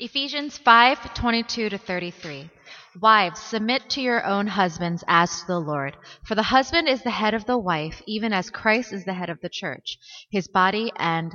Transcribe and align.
Ephesians 0.00 0.56
5:22 0.56 1.70
to 1.70 1.76
33. 1.76 2.48
Wives, 3.00 3.40
submit 3.40 3.90
to 3.90 4.00
your 4.00 4.24
own 4.24 4.46
husbands 4.46 5.02
as 5.08 5.40
to 5.40 5.46
the 5.48 5.58
Lord. 5.58 5.96
For 6.24 6.36
the 6.36 6.44
husband 6.44 6.88
is 6.88 7.02
the 7.02 7.10
head 7.10 7.34
of 7.34 7.46
the 7.46 7.58
wife, 7.58 8.00
even 8.06 8.32
as 8.32 8.48
Christ 8.48 8.92
is 8.92 9.04
the 9.04 9.14
head 9.14 9.28
of 9.28 9.40
the 9.40 9.48
church, 9.48 9.98
his 10.30 10.46
body, 10.46 10.92
and 10.94 11.34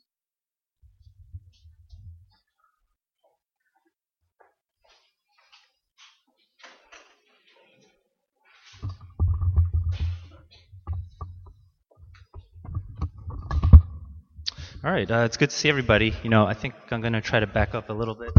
All 14.83 14.91
right, 14.91 15.09
uh, 15.11 15.25
it's 15.25 15.37
good 15.37 15.51
to 15.51 15.55
see 15.55 15.69
everybody. 15.69 16.15
You 16.23 16.31
know, 16.31 16.47
I 16.47 16.55
think 16.55 16.73
I'm 16.89 17.01
going 17.01 17.13
to 17.13 17.21
try 17.21 17.39
to 17.39 17.45
back 17.45 17.75
up 17.75 17.91
a 17.91 17.93
little 17.93 18.15
bit 18.15 18.31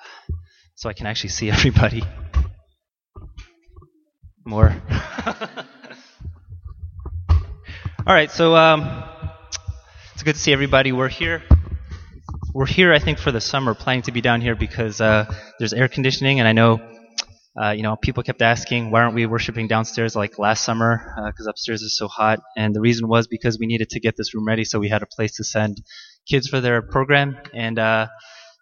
so 0.74 0.88
I 0.88 0.94
can 0.94 1.04
actually 1.06 1.28
see 1.28 1.50
everybody 1.56 2.02
more. 4.46 4.74
All 8.06 8.14
right, 8.14 8.30
so 8.30 8.56
um, 8.56 9.04
it's 10.14 10.22
good 10.22 10.36
to 10.36 10.40
see 10.40 10.54
everybody. 10.54 10.92
We're 10.92 11.08
here. 11.08 11.42
We're 12.54 12.64
here, 12.64 12.94
I 12.94 12.98
think, 12.98 13.18
for 13.18 13.30
the 13.30 13.42
summer, 13.42 13.74
planning 13.74 14.04
to 14.04 14.12
be 14.12 14.22
down 14.22 14.40
here 14.40 14.54
because 14.54 15.02
uh, 15.02 15.30
there's 15.58 15.74
air 15.74 15.88
conditioning, 15.88 16.38
and 16.38 16.48
I 16.48 16.52
know 16.52 16.80
uh, 17.60 17.70
you 17.70 17.82
know, 17.82 17.96
people 17.96 18.22
kept 18.22 18.42
asking, 18.42 18.90
why 18.90 19.02
aren't 19.02 19.14
we 19.14 19.24
worshiping 19.26 19.66
downstairs 19.66 20.14
like 20.14 20.38
last 20.38 20.64
summer? 20.64 21.14
Because 21.26 21.46
uh, 21.46 21.50
upstairs 21.50 21.82
is 21.82 21.96
so 21.96 22.06
hot. 22.06 22.40
And 22.56 22.74
the 22.74 22.80
reason 22.80 23.08
was 23.08 23.28
because 23.28 23.58
we 23.58 23.66
needed 23.66 23.90
to 23.90 24.00
get 24.00 24.14
this 24.16 24.34
room 24.34 24.46
ready 24.46 24.64
so 24.64 24.78
we 24.78 24.88
had 24.88 25.02
a 25.02 25.06
place 25.06 25.36
to 25.36 25.44
send 25.44 25.82
kids 26.28 26.48
for 26.48 26.60
their 26.60 26.82
program. 26.82 27.38
And, 27.54 27.78
uh, 27.78 28.08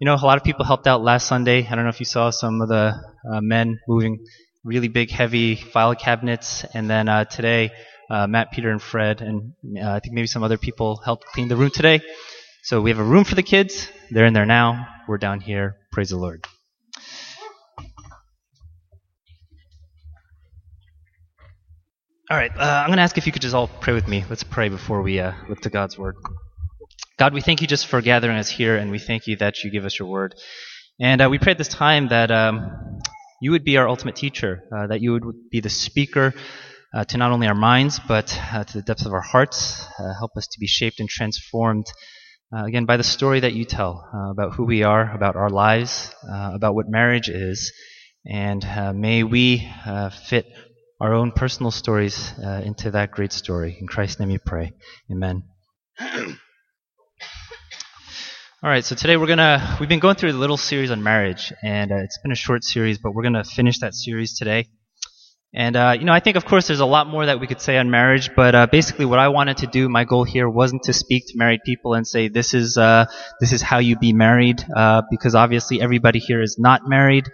you 0.01 0.05
know, 0.05 0.15
a 0.15 0.25
lot 0.25 0.37
of 0.39 0.45
people 0.45 0.65
helped 0.65 0.87
out 0.87 1.03
last 1.03 1.27
Sunday. 1.27 1.67
I 1.67 1.75
don't 1.75 1.85
know 1.85 1.91
if 1.91 2.01
you 2.01 2.07
saw 2.07 2.31
some 2.31 2.61
of 2.61 2.69
the 2.69 2.95
uh, 3.29 3.41
men 3.41 3.81
moving 3.89 4.25
really 4.63 4.89
big, 4.89 5.11
heavy 5.11 5.57
file 5.57 5.95
cabinets. 5.97 6.65
And 6.73 6.89
then 6.89 7.09
uh, 7.09 7.25
today, 7.25 7.71
Matt, 8.11 8.53
Peter, 8.53 8.71
and 8.71 8.81
Fred, 8.81 9.23
and 9.23 9.55
I 9.83 9.99
think 9.99 10.15
maybe 10.15 10.29
some 10.29 10.45
other 10.45 10.59
people 10.59 10.99
helped 11.05 11.25
clean 11.27 11.49
the 11.49 11.57
room 11.57 11.71
today. 11.71 12.01
So 12.63 12.81
we 12.81 12.91
have 12.91 13.01
a 13.01 13.05
room 13.05 13.25
for 13.25 13.35
the 13.35 13.43
kids. 13.43 13.89
They're 14.11 14.27
in 14.27 14.35
there 14.35 14.47
now. 14.47 14.87
We're 15.09 15.19
down 15.19 15.41
here. 15.41 15.79
Praise 15.91 16.11
the 16.11 16.17
Lord. 16.17 16.47
All 22.31 22.39
right, 22.39 22.51
uh, 22.57 22.63
I'm 22.83 22.87
going 22.87 22.97
to 22.97 23.03
ask 23.03 23.19
if 23.19 23.27
you 23.27 23.33
could 23.33 23.43
just 23.43 23.55
all 23.55 23.69
pray 23.69 23.93
with 23.93 24.09
me. 24.09 24.25
Let's 24.31 24.45
pray 24.45 24.71
before 24.71 25.03
we 25.03 25.21
uh, 25.21 25.33
look 25.47 25.61
to 25.61 25.69
God's 25.69 25.99
word. 25.99 26.17
God, 27.19 27.35
we 27.35 27.43
thank 27.43 27.61
you 27.61 27.67
just 27.67 27.87
for 27.87 28.01
gathering 28.01 28.39
us 28.39 28.49
here, 28.49 28.79
and 28.79 28.91
we 28.91 28.99
thank 28.99 29.27
you 29.27 29.37
that 29.37 29.63
you 29.63 29.71
give 29.71 29.85
us 29.85 29.99
your 29.99 30.09
word. 30.09 30.35
And 30.99 31.21
uh, 31.21 31.29
we 31.29 31.39
pray 31.39 31.53
at 31.53 31.59
this 31.59 31.69
time 31.69 32.09
that 32.09 32.31
um, 32.31 33.03
you 33.43 33.51
would 33.51 33.63
be 33.63 33.77
our 33.77 33.87
ultimate 33.87 34.17
teacher, 34.17 34.63
uh, 34.75 34.87
that 34.87 35.03
you 35.03 35.13
would 35.13 35.51
be 35.51 35.61
the 35.61 35.69
speaker 35.69 36.33
uh, 36.95 37.05
to 37.05 37.19
not 37.19 37.31
only 37.31 37.47
our 37.47 37.55
minds, 37.55 38.01
but 38.09 38.35
uh, 38.55 38.65
to 38.65 38.79
the 38.79 38.83
depths 38.83 39.05
of 39.05 39.13
our 39.13 39.21
hearts. 39.21 39.87
help 40.19 40.31
us 40.39 40.47
to 40.47 40.59
be 40.59 40.67
shaped 40.67 41.01
and 41.01 41.11
transformed, 41.11 41.85
again, 42.55 42.87
by 42.87 42.97
the 42.97 43.05
story 43.05 43.41
that 43.41 43.53
you 43.53 43.67
tell 43.67 44.03
about 44.33 44.55
who 44.55 44.65
we 44.65 44.83
are, 44.83 45.15
about 45.15 45.37
our 45.37 45.51
lives, 45.51 46.11
about 46.27 46.75
what 46.75 46.89
marriage 46.89 47.29
is. 47.29 47.71
And 48.27 48.65
may 48.99 49.25
we 49.25 49.71
fit 50.27 50.47
our 51.05 51.13
own 51.13 51.31
personal 51.33 51.71
stories 51.71 52.33
uh, 52.43 52.63
into 52.65 52.91
that 52.93 53.11
great 53.11 53.31
story. 53.31 53.77
In 53.79 53.87
Christ's 53.87 54.21
name 54.21 54.31
we 54.31 54.39
pray. 54.39 54.73
Amen. 55.13 55.43
All 56.01 56.39
right, 58.63 58.83
so 58.83 58.97
today 58.97 59.19
we're 59.19 59.27
gonna 59.27 59.77
we've 59.79 59.89
been 59.91 60.01
going 60.01 60.17
through 60.17 60.31
a 60.31 60.33
little 60.33 60.57
series 60.57 60.91
on 60.91 61.03
marriage, 61.03 61.53
and 61.63 61.93
uh, 61.93 61.97
it's 61.97 62.19
been 62.23 62.33
a 62.33 62.35
short 62.35 62.65
series, 62.65 62.97
but 62.97 63.13
we're 63.15 63.23
gonna 63.23 63.45
finish 63.45 63.81
that 63.81 63.93
series 63.93 64.39
today. 64.39 64.65
And 65.53 65.77
uh, 65.77 65.95
you 65.99 66.07
know, 66.07 66.15
I 66.15 66.21
think 66.21 66.39
of 66.39 66.47
course 66.47 66.69
there's 66.69 66.81
a 66.81 66.87
lot 66.87 67.07
more 67.07 67.27
that 67.27 67.39
we 67.39 67.47
could 67.47 67.61
say 67.61 67.77
on 67.77 67.91
marriage, 67.91 68.31
but 68.35 68.55
uh, 68.55 68.67
basically 68.67 69.05
what 69.05 69.19
I 69.19 69.29
wanted 69.29 69.59
to 69.59 69.67
do, 69.67 69.91
my 69.91 70.05
goal 70.05 70.25
here 70.25 70.49
wasn't 70.49 70.85
to 70.85 70.95
speak 70.95 71.25
to 71.27 71.37
married 71.37 71.61
people 71.67 71.93
and 71.93 72.07
say 72.07 72.29
this 72.29 72.55
is 72.55 72.79
uh, 72.79 73.05
this 73.41 73.53
is 73.53 73.61
how 73.61 73.77
you 73.77 73.99
be 73.99 74.15
married, 74.15 74.65
uh, 74.75 75.03
because 75.11 75.35
obviously 75.35 75.83
everybody 75.83 76.19
here 76.19 76.41
is 76.41 76.57
not 76.59 76.89
married. 76.89 77.29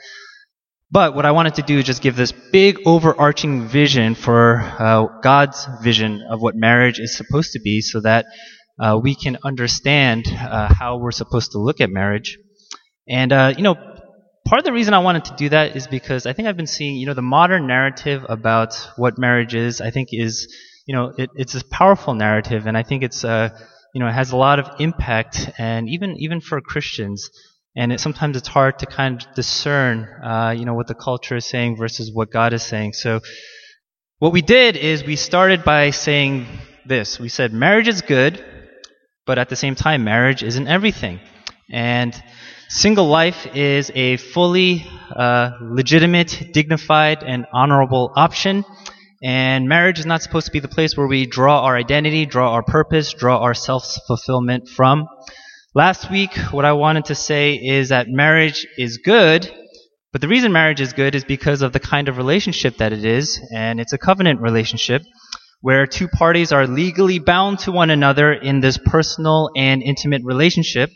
But 0.92 1.14
what 1.14 1.24
I 1.24 1.30
wanted 1.30 1.54
to 1.54 1.62
do 1.62 1.78
is 1.78 1.84
just 1.84 2.02
give 2.02 2.16
this 2.16 2.32
big 2.32 2.80
overarching 2.84 3.68
vision 3.68 4.16
for 4.16 4.58
uh, 4.58 5.20
God's 5.22 5.68
vision 5.84 6.22
of 6.28 6.40
what 6.40 6.56
marriage 6.56 6.98
is 6.98 7.16
supposed 7.16 7.52
to 7.52 7.60
be 7.60 7.80
so 7.80 8.00
that 8.00 8.26
uh, 8.80 8.98
we 9.00 9.14
can 9.14 9.38
understand 9.44 10.26
uh, 10.26 10.72
how 10.72 10.96
we're 10.96 11.12
supposed 11.12 11.52
to 11.52 11.58
look 11.58 11.80
at 11.80 11.90
marriage. 11.90 12.38
And, 13.08 13.32
uh, 13.32 13.54
you 13.56 13.62
know, 13.62 13.76
part 14.44 14.58
of 14.58 14.64
the 14.64 14.72
reason 14.72 14.92
I 14.92 14.98
wanted 14.98 15.26
to 15.26 15.36
do 15.36 15.50
that 15.50 15.76
is 15.76 15.86
because 15.86 16.26
I 16.26 16.32
think 16.32 16.48
I've 16.48 16.56
been 16.56 16.66
seeing, 16.66 16.96
you 16.96 17.06
know, 17.06 17.14
the 17.14 17.22
modern 17.22 17.68
narrative 17.68 18.26
about 18.28 18.74
what 18.96 19.16
marriage 19.16 19.54
is, 19.54 19.80
I 19.80 19.90
think 19.90 20.08
is, 20.10 20.52
you 20.86 20.96
know, 20.96 21.12
it, 21.16 21.30
it's 21.36 21.54
a 21.54 21.64
powerful 21.66 22.14
narrative 22.14 22.66
and 22.66 22.76
I 22.76 22.82
think 22.82 23.04
it's, 23.04 23.24
uh, 23.24 23.50
you 23.94 24.00
know, 24.00 24.08
it 24.08 24.12
has 24.12 24.32
a 24.32 24.36
lot 24.36 24.58
of 24.58 24.68
impact 24.80 25.50
and 25.56 25.88
even, 25.88 26.16
even 26.18 26.40
for 26.40 26.60
Christians, 26.60 27.30
and 27.76 27.92
it, 27.92 28.00
sometimes 28.00 28.36
it's 28.36 28.48
hard 28.48 28.78
to 28.80 28.86
kind 28.86 29.22
of 29.22 29.34
discern, 29.34 30.04
uh, 30.22 30.54
you 30.56 30.64
know, 30.64 30.74
what 30.74 30.88
the 30.88 30.94
culture 30.94 31.36
is 31.36 31.46
saying 31.46 31.76
versus 31.76 32.10
what 32.12 32.30
God 32.30 32.52
is 32.52 32.62
saying. 32.62 32.94
So, 32.94 33.20
what 34.18 34.32
we 34.32 34.42
did 34.42 34.76
is 34.76 35.04
we 35.04 35.16
started 35.16 35.64
by 35.64 35.90
saying 35.90 36.46
this. 36.84 37.18
We 37.18 37.28
said 37.28 37.52
marriage 37.52 37.88
is 37.88 38.02
good, 38.02 38.44
but 39.24 39.38
at 39.38 39.48
the 39.48 39.56
same 39.56 39.74
time, 39.74 40.04
marriage 40.04 40.42
isn't 40.42 40.68
everything. 40.68 41.20
And 41.70 42.20
single 42.68 43.06
life 43.06 43.46
is 43.54 43.90
a 43.94 44.16
fully 44.16 44.84
uh, 45.14 45.52
legitimate, 45.62 46.48
dignified, 46.52 47.22
and 47.22 47.46
honorable 47.52 48.12
option. 48.16 48.64
And 49.22 49.68
marriage 49.68 49.98
is 49.98 50.06
not 50.06 50.22
supposed 50.22 50.46
to 50.46 50.52
be 50.52 50.60
the 50.60 50.68
place 50.68 50.96
where 50.96 51.06
we 51.06 51.26
draw 51.26 51.62
our 51.62 51.76
identity, 51.76 52.26
draw 52.26 52.52
our 52.52 52.62
purpose, 52.62 53.12
draw 53.12 53.38
our 53.38 53.54
self 53.54 53.84
fulfillment 54.06 54.68
from. 54.68 55.06
Last 55.74 56.10
week, 56.10 56.36
what 56.50 56.64
I 56.64 56.72
wanted 56.72 57.04
to 57.04 57.14
say 57.14 57.54
is 57.54 57.90
that 57.90 58.08
marriage 58.08 58.66
is 58.76 58.98
good, 58.98 59.48
but 60.10 60.20
the 60.20 60.26
reason 60.26 60.50
marriage 60.50 60.80
is 60.80 60.92
good 60.92 61.14
is 61.14 61.22
because 61.22 61.62
of 61.62 61.72
the 61.72 61.78
kind 61.78 62.08
of 62.08 62.16
relationship 62.16 62.78
that 62.78 62.92
it 62.92 63.04
is, 63.04 63.40
and 63.54 63.78
it's 63.78 63.92
a 63.92 63.98
covenant 63.98 64.40
relationship 64.40 65.02
where 65.60 65.86
two 65.86 66.08
parties 66.08 66.50
are 66.50 66.66
legally 66.66 67.20
bound 67.20 67.60
to 67.60 67.70
one 67.70 67.90
another 67.90 68.32
in 68.32 68.58
this 68.58 68.78
personal 68.84 69.50
and 69.54 69.80
intimate 69.80 70.22
relationship. 70.24 70.90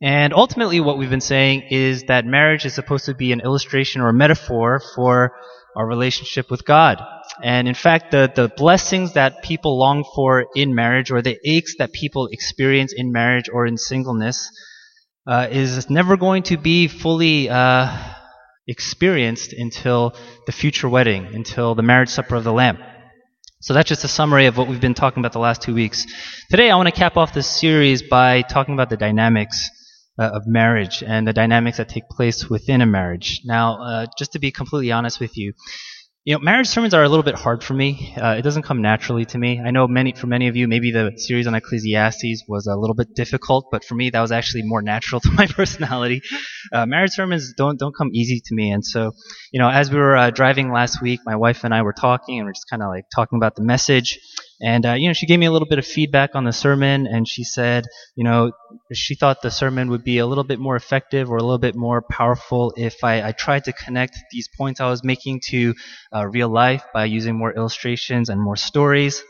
And 0.00 0.32
ultimately, 0.32 0.80
what 0.80 0.96
we've 0.96 1.10
been 1.10 1.20
saying 1.20 1.64
is 1.70 2.04
that 2.04 2.24
marriage 2.24 2.64
is 2.64 2.74
supposed 2.74 3.04
to 3.04 3.14
be 3.14 3.32
an 3.32 3.42
illustration 3.42 4.00
or 4.00 4.08
a 4.08 4.14
metaphor 4.14 4.80
for 4.94 5.32
our 5.76 5.86
relationship 5.86 6.50
with 6.50 6.64
God. 6.64 7.02
And 7.42 7.68
in 7.68 7.74
fact, 7.74 8.10
the, 8.10 8.30
the 8.34 8.48
blessings 8.48 9.14
that 9.14 9.42
people 9.42 9.78
long 9.78 10.04
for 10.14 10.46
in 10.54 10.74
marriage 10.74 11.10
or 11.10 11.22
the 11.22 11.38
aches 11.44 11.76
that 11.78 11.92
people 11.92 12.28
experience 12.30 12.92
in 12.96 13.12
marriage 13.12 13.48
or 13.52 13.66
in 13.66 13.76
singleness 13.78 14.50
uh, 15.26 15.48
is 15.50 15.88
never 15.88 16.16
going 16.16 16.42
to 16.44 16.56
be 16.56 16.88
fully 16.88 17.48
uh, 17.48 17.96
experienced 18.66 19.52
until 19.52 20.14
the 20.46 20.52
future 20.52 20.88
wedding, 20.88 21.26
until 21.26 21.74
the 21.74 21.82
marriage 21.82 22.08
supper 22.08 22.36
of 22.36 22.44
the 22.44 22.52
Lamb. 22.52 22.78
So 23.62 23.74
that's 23.74 23.88
just 23.88 24.04
a 24.04 24.08
summary 24.08 24.46
of 24.46 24.56
what 24.56 24.68
we've 24.68 24.80
been 24.80 24.94
talking 24.94 25.20
about 25.20 25.32
the 25.32 25.38
last 25.38 25.60
two 25.60 25.74
weeks. 25.74 26.06
Today, 26.50 26.70
I 26.70 26.76
want 26.76 26.88
to 26.88 26.94
cap 26.94 27.16
off 27.16 27.34
this 27.34 27.46
series 27.46 28.02
by 28.02 28.42
talking 28.42 28.72
about 28.74 28.88
the 28.88 28.96
dynamics 28.96 29.68
uh, 30.20 30.30
of 30.34 30.46
marriage 30.46 31.02
and 31.02 31.26
the 31.26 31.32
dynamics 31.32 31.78
that 31.78 31.88
take 31.88 32.08
place 32.08 32.48
within 32.48 32.82
a 32.82 32.86
marriage. 32.86 33.40
Now, 33.44 33.82
uh, 33.82 34.06
just 34.18 34.32
to 34.32 34.38
be 34.38 34.50
completely 34.52 34.92
honest 34.92 35.18
with 35.18 35.36
you, 35.36 35.54
you 36.24 36.34
know, 36.34 36.40
marriage 36.40 36.66
sermons 36.66 36.92
are 36.92 37.02
a 37.02 37.08
little 37.08 37.22
bit 37.22 37.34
hard 37.34 37.64
for 37.64 37.72
me. 37.72 38.14
Uh, 38.20 38.34
it 38.34 38.42
doesn't 38.42 38.64
come 38.64 38.82
naturally 38.82 39.24
to 39.24 39.38
me. 39.38 39.58
I 39.58 39.70
know 39.70 39.88
many, 39.88 40.12
for 40.12 40.26
many 40.26 40.48
of 40.48 40.54
you, 40.54 40.68
maybe 40.68 40.92
the 40.92 41.12
series 41.16 41.46
on 41.46 41.54
Ecclesiastes 41.54 42.44
was 42.46 42.66
a 42.66 42.76
little 42.76 42.94
bit 42.94 43.14
difficult, 43.14 43.68
but 43.72 43.84
for 43.84 43.94
me, 43.94 44.10
that 44.10 44.20
was 44.20 44.30
actually 44.30 44.62
more 44.64 44.82
natural 44.82 45.20
to 45.22 45.30
my 45.30 45.46
personality. 45.46 46.20
Uh, 46.72 46.84
marriage 46.84 47.12
sermons 47.12 47.54
don't 47.56 47.78
don't 47.78 47.96
come 47.96 48.10
easy 48.12 48.42
to 48.44 48.54
me, 48.54 48.70
and 48.70 48.84
so, 48.84 49.12
you 49.50 49.60
know, 49.60 49.70
as 49.70 49.90
we 49.90 49.98
were 49.98 50.14
uh, 50.14 50.28
driving 50.28 50.70
last 50.70 51.00
week, 51.00 51.20
my 51.24 51.36
wife 51.36 51.64
and 51.64 51.74
I 51.74 51.80
were 51.80 51.94
talking, 51.94 52.38
and 52.38 52.46
we're 52.46 52.52
just 52.52 52.68
kind 52.68 52.82
of 52.82 52.90
like 52.90 53.06
talking 53.14 53.38
about 53.38 53.56
the 53.56 53.62
message, 53.64 54.18
and, 54.62 54.84
uh, 54.84 54.92
you 54.94 55.08
know, 55.08 55.12
she 55.14 55.26
gave 55.26 55.38
me 55.38 55.46
a 55.46 55.50
little 55.50 55.68
bit 55.68 55.78
of 55.78 55.86
feedback 55.86 56.34
on 56.34 56.44
the 56.44 56.52
sermon, 56.52 57.06
and 57.06 57.26
she 57.26 57.44
said, 57.44 57.84
you 58.16 58.24
know, 58.24 58.52
she 58.92 59.14
thought 59.14 59.42
the 59.42 59.50
sermon 59.50 59.90
would 59.90 60.04
be 60.04 60.18
a 60.18 60.26
little 60.26 60.44
bit 60.44 60.58
more 60.58 60.76
effective 60.76 61.30
or 61.30 61.36
a 61.36 61.42
little 61.42 61.58
bit 61.58 61.74
more 61.74 62.02
powerful 62.02 62.72
if 62.76 63.02
I, 63.02 63.22
I 63.28 63.32
tried 63.32 63.64
to 63.64 63.72
connect 63.72 64.16
these 64.32 64.48
points 64.56 64.80
I 64.80 64.90
was 64.90 65.02
making 65.02 65.40
to 65.48 65.74
uh, 66.14 66.26
real 66.26 66.48
life 66.48 66.84
by 66.92 67.06
using 67.06 67.36
more 67.36 67.52
illustrations 67.54 68.28
and 68.28 68.40
more 68.40 68.56
stories. 68.56 69.22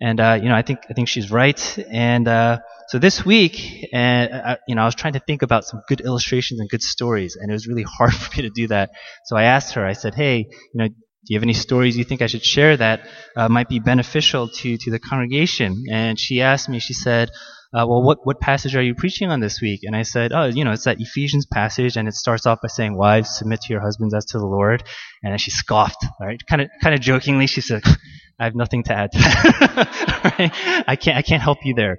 And, 0.00 0.18
uh, 0.18 0.38
you 0.42 0.48
know, 0.48 0.54
I 0.56 0.62
think, 0.62 0.80
I 0.90 0.94
think 0.94 1.08
she's 1.08 1.30
right. 1.30 1.78
And, 1.90 2.26
uh, 2.26 2.58
so 2.88 2.98
this 2.98 3.24
week, 3.24 3.88
and 3.92 4.30
uh, 4.32 4.56
you 4.68 4.74
know, 4.74 4.82
I 4.82 4.84
was 4.84 4.94
trying 4.94 5.14
to 5.14 5.20
think 5.20 5.40
about 5.40 5.64
some 5.64 5.80
good 5.88 6.02
illustrations 6.02 6.60
and 6.60 6.68
good 6.68 6.82
stories, 6.82 7.36
and 7.40 7.48
it 7.50 7.54
was 7.54 7.66
really 7.66 7.84
hard 7.98 8.12
for 8.12 8.36
me 8.36 8.42
to 8.42 8.50
do 8.50 8.68
that. 8.68 8.90
So 9.24 9.34
I 9.34 9.44
asked 9.44 9.74
her. 9.74 9.86
I 9.86 9.94
said, 9.94 10.14
"Hey, 10.14 10.40
you 10.40 10.74
know, 10.74 10.88
do 11.24 11.34
you 11.34 11.38
have 11.38 11.44
any 11.44 11.52
stories 11.52 11.96
you 11.96 12.02
think 12.02 12.20
I 12.20 12.26
should 12.26 12.44
share 12.44 12.76
that 12.76 13.06
uh, 13.36 13.48
might 13.48 13.68
be 13.68 13.78
beneficial 13.78 14.48
to, 14.48 14.76
to 14.76 14.90
the 14.90 14.98
congregation? 14.98 15.84
And 15.90 16.18
she 16.18 16.42
asked 16.42 16.68
me, 16.68 16.80
she 16.80 16.94
said, 16.94 17.30
uh, 17.74 17.86
well, 17.88 18.02
what, 18.02 18.18
what 18.24 18.40
passage 18.40 18.74
are 18.74 18.82
you 18.82 18.94
preaching 18.94 19.30
on 19.30 19.40
this 19.40 19.60
week? 19.62 19.80
And 19.84 19.94
I 19.94 20.02
said, 20.02 20.32
oh, 20.32 20.46
you 20.46 20.64
know, 20.64 20.72
it's 20.72 20.84
that 20.84 21.00
Ephesians 21.00 21.46
passage, 21.46 21.96
and 21.96 22.08
it 22.08 22.14
starts 22.14 22.44
off 22.44 22.60
by 22.60 22.68
saying, 22.68 22.96
wives, 22.96 23.38
submit 23.38 23.60
to 23.62 23.72
your 23.72 23.80
husbands 23.80 24.14
as 24.14 24.24
to 24.26 24.38
the 24.38 24.46
Lord. 24.46 24.82
And 25.22 25.40
she 25.40 25.50
scoffed, 25.50 26.04
right? 26.20 26.40
Kind 26.50 26.62
of, 26.62 26.68
kind 26.82 26.94
of 26.94 27.00
jokingly, 27.00 27.46
she 27.46 27.60
said, 27.60 27.82
I 28.40 28.44
have 28.44 28.56
nothing 28.56 28.82
to 28.84 28.92
add 28.92 29.12
to 29.12 29.18
that. 29.18 30.34
right? 30.38 30.84
I 30.88 30.96
can't, 30.96 31.16
I 31.16 31.22
can't 31.22 31.42
help 31.42 31.58
you 31.64 31.74
there. 31.74 31.98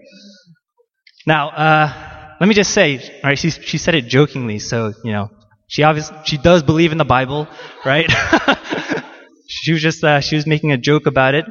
Now, 1.26 1.50
uh, 1.50 2.36
let 2.40 2.48
me 2.48 2.54
just 2.54 2.72
say, 2.72 3.20
right, 3.24 3.40
she, 3.40 3.50
she 3.50 3.78
said 3.78 3.96
it 3.96 4.08
jokingly, 4.08 4.60
so, 4.60 4.94
you 5.04 5.12
know, 5.12 5.32
she 5.68 5.84
obviously, 5.84 6.18
she 6.26 6.38
does 6.38 6.62
believe 6.62 6.92
in 6.92 6.98
the 6.98 7.06
Bible, 7.06 7.48
right? 7.86 8.12
She 9.48 9.74
was 9.74 9.82
just 9.82 10.04
uh, 10.04 10.22
she 10.22 10.36
was 10.36 10.48
making 10.48 10.72
a 10.72 10.78
joke 10.78 11.06
about 11.06 11.36
it. 11.36 11.46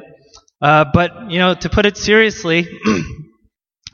Uh, 0.61 0.85
but 0.93 1.29
you 1.29 1.39
know, 1.39 1.53
to 1.53 1.69
put 1.69 1.85
it 1.85 1.97
seriously, 1.97 2.67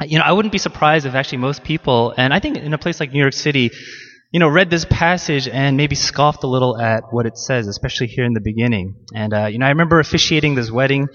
you 0.06 0.19
know, 0.19 0.24
I 0.24 0.31
wouldn't 0.31 0.51
be 0.51 0.57
surprised 0.57 1.06
if 1.06 1.16
actually 1.16 1.40
most 1.40 1.63
people, 1.63 2.13
and 2.16 2.34
I 2.34 2.40
think 2.40 2.57
in 2.57 2.74
a 2.74 2.78
place 2.78 3.00
like 3.00 3.12
New 3.12 3.19
York 3.19 3.34
City, 3.34 3.72
you 4.31 4.40
know, 4.40 4.48
read 4.48 4.69
this 4.69 4.86
passage 4.86 5.48
and 5.48 5.78
maybe 5.78 5.96
scoffed 5.96 6.44
a 6.44 6.48
little 6.48 6.78
at 6.80 7.04
what 7.12 7.25
it 7.25 7.38
says, 7.38 7.68
especially 7.68 8.07
here 8.07 8.25
in 8.25 8.34
the 8.34 8.42
beginning. 8.42 8.96
And 9.16 9.34
uh, 9.34 9.46
you 9.48 9.57
know, 9.57 9.66
I 9.66 9.69
remember 9.69 10.00
officiating 10.00 10.56
this 10.56 10.69
wedding 10.69 11.07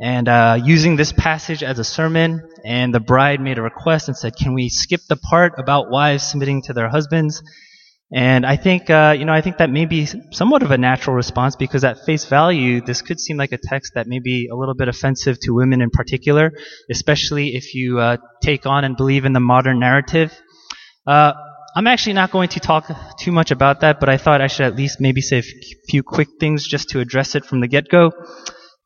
and 0.00 0.28
uh, 0.28 0.58
using 0.62 0.96
this 0.96 1.12
passage 1.12 1.62
as 1.62 1.78
a 1.78 1.84
sermon, 1.84 2.42
and 2.64 2.92
the 2.92 3.00
bride 3.00 3.40
made 3.40 3.58
a 3.58 3.62
request 3.62 4.08
and 4.08 4.16
said, 4.16 4.34
"Can 4.36 4.54
we 4.54 4.68
skip 4.68 5.02
the 5.08 5.16
part 5.16 5.52
about 5.58 5.90
wives 5.90 6.24
submitting 6.24 6.62
to 6.62 6.72
their 6.72 6.88
husbands?" 6.88 7.42
And 8.14 8.46
I 8.46 8.56
think, 8.56 8.90
uh, 8.90 9.16
you 9.18 9.24
know, 9.24 9.32
I 9.32 9.40
think 9.40 9.56
that 9.56 9.70
may 9.70 9.86
be 9.86 10.06
somewhat 10.30 10.62
of 10.62 10.70
a 10.70 10.78
natural 10.78 11.16
response 11.16 11.56
because 11.56 11.82
at 11.82 12.04
face 12.06 12.26
value, 12.26 12.80
this 12.80 13.02
could 13.02 13.18
seem 13.18 13.36
like 13.36 13.50
a 13.50 13.58
text 13.58 13.94
that 13.96 14.06
may 14.06 14.20
be 14.20 14.48
a 14.52 14.54
little 14.54 14.76
bit 14.76 14.86
offensive 14.86 15.40
to 15.40 15.50
women 15.52 15.82
in 15.82 15.90
particular, 15.90 16.52
especially 16.88 17.56
if 17.56 17.74
you 17.74 17.98
uh, 17.98 18.18
take 18.40 18.66
on 18.66 18.84
and 18.84 18.96
believe 18.96 19.24
in 19.24 19.32
the 19.32 19.40
modern 19.40 19.80
narrative. 19.80 20.32
Uh, 21.04 21.32
I'm 21.74 21.88
actually 21.88 22.12
not 22.12 22.30
going 22.30 22.50
to 22.50 22.60
talk 22.60 22.88
too 23.18 23.32
much 23.32 23.50
about 23.50 23.80
that, 23.80 23.98
but 23.98 24.08
I 24.08 24.16
thought 24.16 24.40
I 24.40 24.46
should 24.46 24.66
at 24.66 24.76
least 24.76 25.00
maybe 25.00 25.20
say 25.20 25.38
a 25.38 25.44
few 25.88 26.04
quick 26.04 26.28
things 26.38 26.64
just 26.64 26.90
to 26.90 27.00
address 27.00 27.34
it 27.34 27.44
from 27.44 27.60
the 27.60 27.66
get-go. 27.66 28.12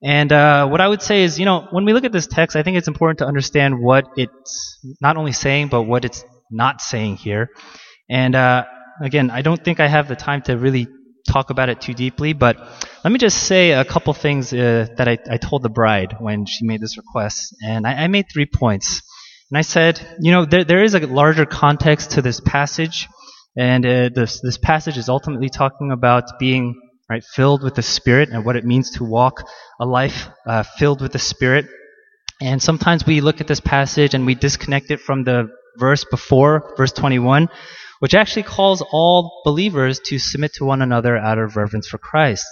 And 0.03 0.33
uh, 0.33 0.69
what 0.69 0.81
I 0.81 0.89
would 0.89 1.03
say 1.03 1.25
is, 1.25 1.39
you 1.39 1.45
know, 1.45 1.67
when 1.71 1.85
we 1.85 1.93
look 1.93 2.05
at 2.05 2.13
this 2.13 2.27
text, 2.27 2.57
I 2.57 2.63
think 2.63 2.79
it's 2.79 2.89
important 2.89 3.19
to 3.19 3.27
understand 3.27 3.83
what 3.83 4.07
it's 4.17 4.79
not 5.03 5.19
only 5.19 5.33
saying, 5.33 5.69
but 5.69 5.83
what 5.83 6.07
it's 6.07 6.25
not 6.51 6.81
saying 6.81 7.17
here. 7.17 7.51
And 8.09 8.35
uh, 8.35 8.65
again, 9.01 9.31
I 9.31 9.43
don't 9.43 9.63
think 9.63 9.81
I 9.81 9.89
have 9.89 10.09
the 10.09 10.17
time 10.17 10.43
to 10.43 10.57
really 10.57 10.89
talk 11.29 11.51
about 11.51 11.69
it 11.69 11.81
too 11.81 11.95
deeply, 11.95 12.33
but 12.33 12.57
let 13.05 13.13
me 13.13 13.19
just 13.19 13.45
say 13.45 13.73
a 13.73 13.85
couple 13.85 14.15
things 14.15 14.53
uh, 14.53 14.87
that 14.97 15.09
I, 15.09 15.19
I, 15.31 15.37
told 15.37 15.63
the 15.63 15.69
bride 15.69 16.17
when 16.19 16.47
she 16.47 16.67
made 16.67 16.81
this 16.81 16.97
request. 16.97 17.55
And 17.63 17.87
I, 17.87 18.05
I 18.05 18.07
made 18.09 18.27
three 18.33 18.47
points. 18.47 19.03
And 19.51 19.59
I 19.59 19.63
said, 19.63 20.01
you 20.21 20.33
know, 20.33 20.45
there, 20.45 20.65
there 20.65 20.83
is 20.83 20.95
a 20.95 21.01
larger 21.01 21.47
context 21.47 22.13
to 22.13 22.23
this 22.23 22.41
passage. 22.41 23.09
And 23.57 23.85
uh, 23.85 24.11
this, 24.15 24.41
this 24.41 24.59
passage 24.59 24.97
is 24.97 25.09
ultimately 25.09 25.49
talking 25.49 25.91
about 25.91 26.39
being 26.39 26.81
right 27.09 27.25
filled 27.25 27.63
with 27.63 27.75
the 27.75 27.83
Spirit 27.83 28.29
and 28.31 28.45
what 28.45 28.57
it 28.57 28.65
means 28.65 28.93
to 28.93 29.05
walk 29.05 29.43
a 29.81 29.87
life 29.87 30.29
uh, 30.47 30.63
filled 30.63 31.01
with 31.01 31.13
the 31.13 31.19
Spirit. 31.19 31.67
And 32.41 32.63
sometimes 32.63 33.07
we 33.07 33.21
look 33.21 33.41
at 33.41 33.49
this 33.49 33.61
passage 33.61 34.15
and 34.15 34.27
we 34.27 34.35
disconnect 34.35 34.91
it 34.91 35.01
from 35.01 35.25
the 35.25 35.49
verse 35.79 36.05
before, 36.05 36.75
verse 36.77 36.93
21, 36.93 37.49
which 38.01 38.15
actually 38.15 38.45
calls 38.45 38.83
all 38.93 39.43
believers 39.45 40.01
to 40.07 40.19
submit 40.19 40.53
to 40.55 40.65
one 40.65 40.83
another 40.83 41.17
out 41.17 41.39
of 41.39 41.57
reverence 41.57 41.89
for 41.89 41.99
Christ. 41.99 42.47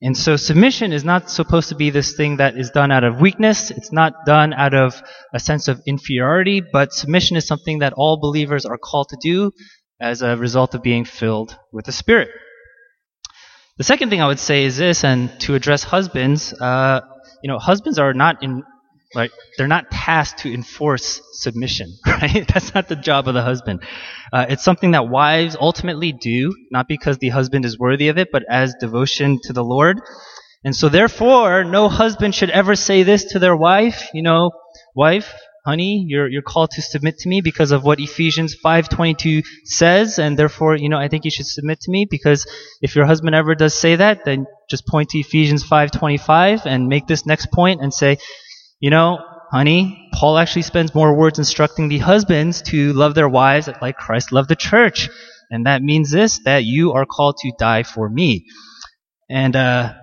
And 0.00 0.16
so 0.16 0.36
submission 0.36 0.92
is 0.92 1.04
not 1.04 1.28
supposed 1.28 1.70
to 1.70 1.74
be 1.74 1.90
this 1.90 2.14
thing 2.14 2.36
that 2.36 2.56
is 2.56 2.70
done 2.70 2.92
out 2.92 3.02
of 3.02 3.20
weakness. 3.20 3.72
It's 3.72 3.92
not 3.92 4.12
done 4.26 4.52
out 4.52 4.72
of 4.72 5.02
a 5.34 5.40
sense 5.40 5.66
of 5.66 5.80
inferiority, 5.86 6.60
but 6.60 6.92
submission 6.92 7.36
is 7.36 7.46
something 7.46 7.80
that 7.80 7.94
all 7.96 8.20
believers 8.20 8.64
are 8.64 8.78
called 8.78 9.08
to 9.08 9.18
do 9.20 9.50
as 10.00 10.22
a 10.22 10.36
result 10.36 10.74
of 10.74 10.82
being 10.82 11.04
filled 11.04 11.56
with 11.72 11.84
the 11.84 11.92
Spirit. 11.92 12.28
The 13.76 13.84
second 13.84 14.10
thing 14.10 14.20
I 14.20 14.28
would 14.28 14.38
say 14.38 14.64
is 14.64 14.76
this, 14.76 15.02
and 15.02 15.38
to 15.40 15.54
address 15.56 15.82
husbands, 15.82 16.52
uh, 16.52 17.00
you 17.42 17.48
know, 17.48 17.58
husbands 17.58 17.98
are 17.98 18.14
not 18.14 18.42
in 18.42 18.62
like 19.14 19.30
they're 19.56 19.68
not 19.68 19.90
tasked 19.90 20.40
to 20.40 20.52
enforce 20.52 21.20
submission, 21.32 21.96
right? 22.06 22.46
That's 22.52 22.74
not 22.74 22.88
the 22.88 22.96
job 22.96 23.28
of 23.28 23.34
the 23.34 23.42
husband. 23.42 23.82
Uh, 24.32 24.46
it's 24.48 24.64
something 24.64 24.90
that 24.90 25.08
wives 25.08 25.56
ultimately 25.58 26.12
do, 26.12 26.54
not 26.70 26.88
because 26.88 27.18
the 27.18 27.30
husband 27.30 27.64
is 27.64 27.78
worthy 27.78 28.08
of 28.08 28.18
it, 28.18 28.28
but 28.30 28.44
as 28.48 28.74
devotion 28.80 29.38
to 29.44 29.52
the 29.52 29.64
Lord. 29.64 30.00
And 30.64 30.74
so 30.74 30.88
therefore, 30.88 31.64
no 31.64 31.88
husband 31.88 32.34
should 32.34 32.50
ever 32.50 32.74
say 32.74 33.02
this 33.02 33.24
to 33.32 33.38
their 33.38 33.56
wife, 33.56 34.08
you 34.12 34.22
know, 34.22 34.50
wife, 34.94 35.32
honey, 35.64 36.04
you're, 36.08 36.28
you're 36.28 36.42
called 36.42 36.70
to 36.72 36.82
submit 36.82 37.18
to 37.18 37.28
me 37.28 37.40
because 37.40 37.70
of 37.70 37.84
what 37.84 38.00
Ephesians 38.00 38.56
5.22 38.62 39.44
says, 39.64 40.18
and 40.18 40.38
therefore, 40.38 40.76
you 40.76 40.88
know, 40.88 40.98
I 40.98 41.08
think 41.08 41.24
you 41.24 41.30
should 41.30 41.46
submit 41.46 41.80
to 41.80 41.90
me 41.90 42.06
because 42.10 42.46
if 42.82 42.96
your 42.96 43.06
husband 43.06 43.34
ever 43.34 43.54
does 43.54 43.74
say 43.74 43.96
that, 43.96 44.24
then 44.24 44.46
just 44.68 44.86
point 44.86 45.10
to 45.10 45.18
Ephesians 45.18 45.62
5.25 45.64 46.66
and 46.66 46.88
make 46.88 47.06
this 47.06 47.24
next 47.24 47.52
point 47.52 47.80
and 47.80 47.92
say, 47.92 48.18
you 48.80 48.90
know, 48.90 49.18
honey, 49.50 50.08
Paul 50.12 50.38
actually 50.38 50.62
spends 50.62 50.94
more 50.94 51.16
words 51.16 51.38
instructing 51.38 51.88
the 51.88 51.98
husbands 51.98 52.62
to 52.62 52.92
love 52.92 53.14
their 53.14 53.28
wives 53.28 53.68
like 53.80 53.96
Christ 53.96 54.32
loved 54.32 54.48
the 54.48 54.56
church. 54.56 55.08
And 55.50 55.66
that 55.66 55.82
means 55.82 56.10
this, 56.10 56.40
that 56.44 56.64
you 56.64 56.92
are 56.92 57.06
called 57.06 57.36
to 57.38 57.52
die 57.58 57.82
for 57.82 58.08
me. 58.08 58.46
And, 59.30 59.56
uh, 59.56 59.94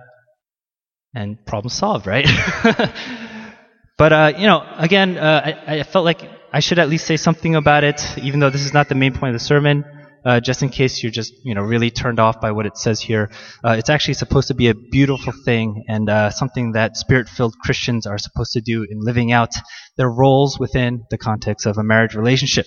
and 1.14 1.44
problem 1.46 1.70
solved, 1.70 2.06
right? 2.06 2.26
but, 3.98 4.12
uh, 4.12 4.32
you 4.36 4.46
know, 4.46 4.66
again, 4.76 5.16
uh, 5.16 5.62
I, 5.66 5.78
I 5.78 5.82
felt 5.84 6.04
like 6.04 6.22
I 6.52 6.60
should 6.60 6.78
at 6.78 6.88
least 6.88 7.06
say 7.06 7.16
something 7.16 7.54
about 7.54 7.84
it, 7.84 8.18
even 8.18 8.40
though 8.40 8.50
this 8.50 8.64
is 8.64 8.74
not 8.74 8.88
the 8.88 8.94
main 8.94 9.12
point 9.12 9.34
of 9.34 9.40
the 9.40 9.44
sermon 9.44 9.84
uh, 10.26 10.40
just 10.40 10.62
in 10.62 10.68
case 10.68 11.02
you're 11.02 11.12
just 11.12 11.32
you 11.44 11.54
know 11.54 11.62
really 11.62 11.90
turned 11.90 12.18
off 12.18 12.40
by 12.40 12.50
what 12.50 12.66
it 12.66 12.76
says 12.76 13.00
here. 13.00 13.30
Uh, 13.64 13.76
it's 13.78 13.88
actually 13.88 14.14
supposed 14.14 14.48
to 14.48 14.54
be 14.54 14.68
a 14.68 14.74
beautiful 14.74 15.32
thing 15.44 15.84
and 15.88 16.10
uh, 16.10 16.30
something 16.30 16.72
that 16.72 16.96
spirit-filled 16.96 17.54
Christians 17.62 18.06
are 18.06 18.18
supposed 18.18 18.52
to 18.52 18.60
do 18.60 18.82
in 18.82 18.98
living 19.00 19.32
out 19.32 19.52
their 19.96 20.10
roles 20.10 20.58
within 20.58 21.04
the 21.10 21.18
context 21.18 21.64
of 21.66 21.78
a 21.78 21.84
marriage 21.84 22.14
relationship. 22.14 22.66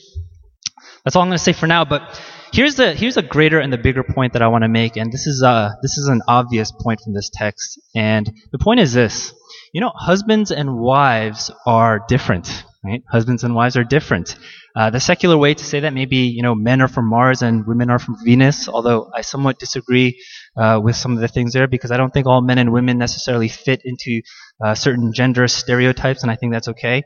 That's 1.03 1.15
all 1.15 1.21
I'm 1.21 1.29
going 1.29 1.37
to 1.37 1.43
say 1.43 1.53
for 1.53 1.67
now. 1.67 1.85
But 1.85 2.21
here's 2.53 2.75
the 2.75 2.93
here's 2.93 3.17
a 3.17 3.21
greater 3.21 3.59
and 3.59 3.71
the 3.71 3.77
bigger 3.77 4.03
point 4.03 4.33
that 4.33 4.41
I 4.41 4.47
want 4.47 4.63
to 4.63 4.69
make, 4.69 4.95
and 4.95 5.11
this 5.11 5.27
is 5.27 5.43
uh 5.43 5.71
this 5.81 5.97
is 5.97 6.07
an 6.07 6.21
obvious 6.27 6.71
point 6.71 7.01
from 7.03 7.13
this 7.13 7.29
text. 7.33 7.79
And 7.93 8.31
the 8.51 8.59
point 8.59 8.79
is 8.79 8.93
this: 8.93 9.33
you 9.73 9.81
know, 9.81 9.91
husbands 9.95 10.51
and 10.51 10.77
wives 10.77 11.51
are 11.65 11.99
different. 12.07 12.63
Right? 12.83 13.03
Husbands 13.11 13.43
and 13.43 13.53
wives 13.53 13.75
are 13.75 13.83
different. 13.83 14.37
Uh, 14.75 14.89
the 14.89 14.99
secular 14.99 15.37
way 15.37 15.53
to 15.53 15.63
say 15.63 15.79
that 15.79 15.93
maybe 15.93 16.17
you 16.17 16.43
know 16.43 16.55
men 16.55 16.81
are 16.81 16.87
from 16.87 17.09
Mars 17.09 17.41
and 17.41 17.65
women 17.65 17.89
are 17.89 17.99
from 17.99 18.17
Venus, 18.23 18.69
although 18.69 19.09
I 19.15 19.21
somewhat 19.21 19.59
disagree 19.59 20.21
uh, 20.55 20.79
with 20.83 20.95
some 20.95 21.13
of 21.13 21.19
the 21.19 21.27
things 21.27 21.53
there 21.53 21.67
because 21.67 21.91
I 21.91 21.97
don't 21.97 22.13
think 22.13 22.27
all 22.27 22.41
men 22.41 22.57
and 22.57 22.71
women 22.71 22.97
necessarily 22.97 23.47
fit 23.47 23.81
into 23.83 24.21
uh, 24.63 24.75
certain 24.75 25.11
gender 25.13 25.47
stereotypes, 25.47 26.21
and 26.21 26.31
I 26.31 26.35
think 26.35 26.53
that's 26.53 26.67
okay. 26.69 27.03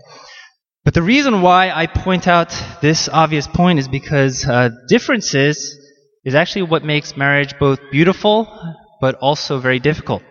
But 0.83 0.93
the 0.93 1.01
reason 1.01 1.41
why 1.41 1.71
I 1.71 1.87
point 1.87 2.27
out 2.27 2.49
this 2.81 3.07
obvious 3.07 3.47
point 3.47 3.79
is 3.79 3.87
because 3.87 4.45
uh, 4.45 4.69
differences 4.89 5.77
is 6.25 6.35
actually 6.35 6.63
what 6.63 6.83
makes 6.83 7.15
marriage 7.15 7.57
both 7.57 7.79
beautiful 7.91 8.47
but 8.99 9.15
also 9.15 9.59
very 9.59 9.79
difficult. 9.79 10.23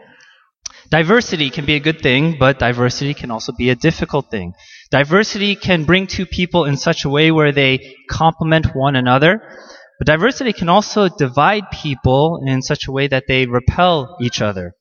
Diversity 0.91 1.49
can 1.49 1.65
be 1.65 1.75
a 1.75 1.81
good 1.81 2.03
thing, 2.03 2.37
but 2.39 2.59
diversity 2.59 3.15
can 3.15 3.31
also 3.31 3.53
be 3.53 3.71
a 3.71 3.75
difficult 3.75 4.31
thing. 4.31 4.53
Diversity 4.93 5.57
can 5.57 5.85
bring 5.85 6.07
two 6.07 6.27
people 6.27 6.67
in 6.67 6.77
such 6.77 7.07
a 7.07 7.09
way 7.09 7.31
where 7.31 7.51
they 7.51 7.97
complement 8.11 8.75
one 8.75 8.95
another, 8.95 9.41
but 9.99 10.07
diversity 10.07 10.53
can 10.53 10.69
also 10.69 11.09
divide 11.09 11.71
people 11.73 12.43
in 12.47 12.61
such 12.61 12.87
a 12.87 12.93
way 12.93 13.09
that 13.09 13.25
they 13.27 13.47
repel 13.47 14.19
each 14.21 14.43
other. 14.43 14.75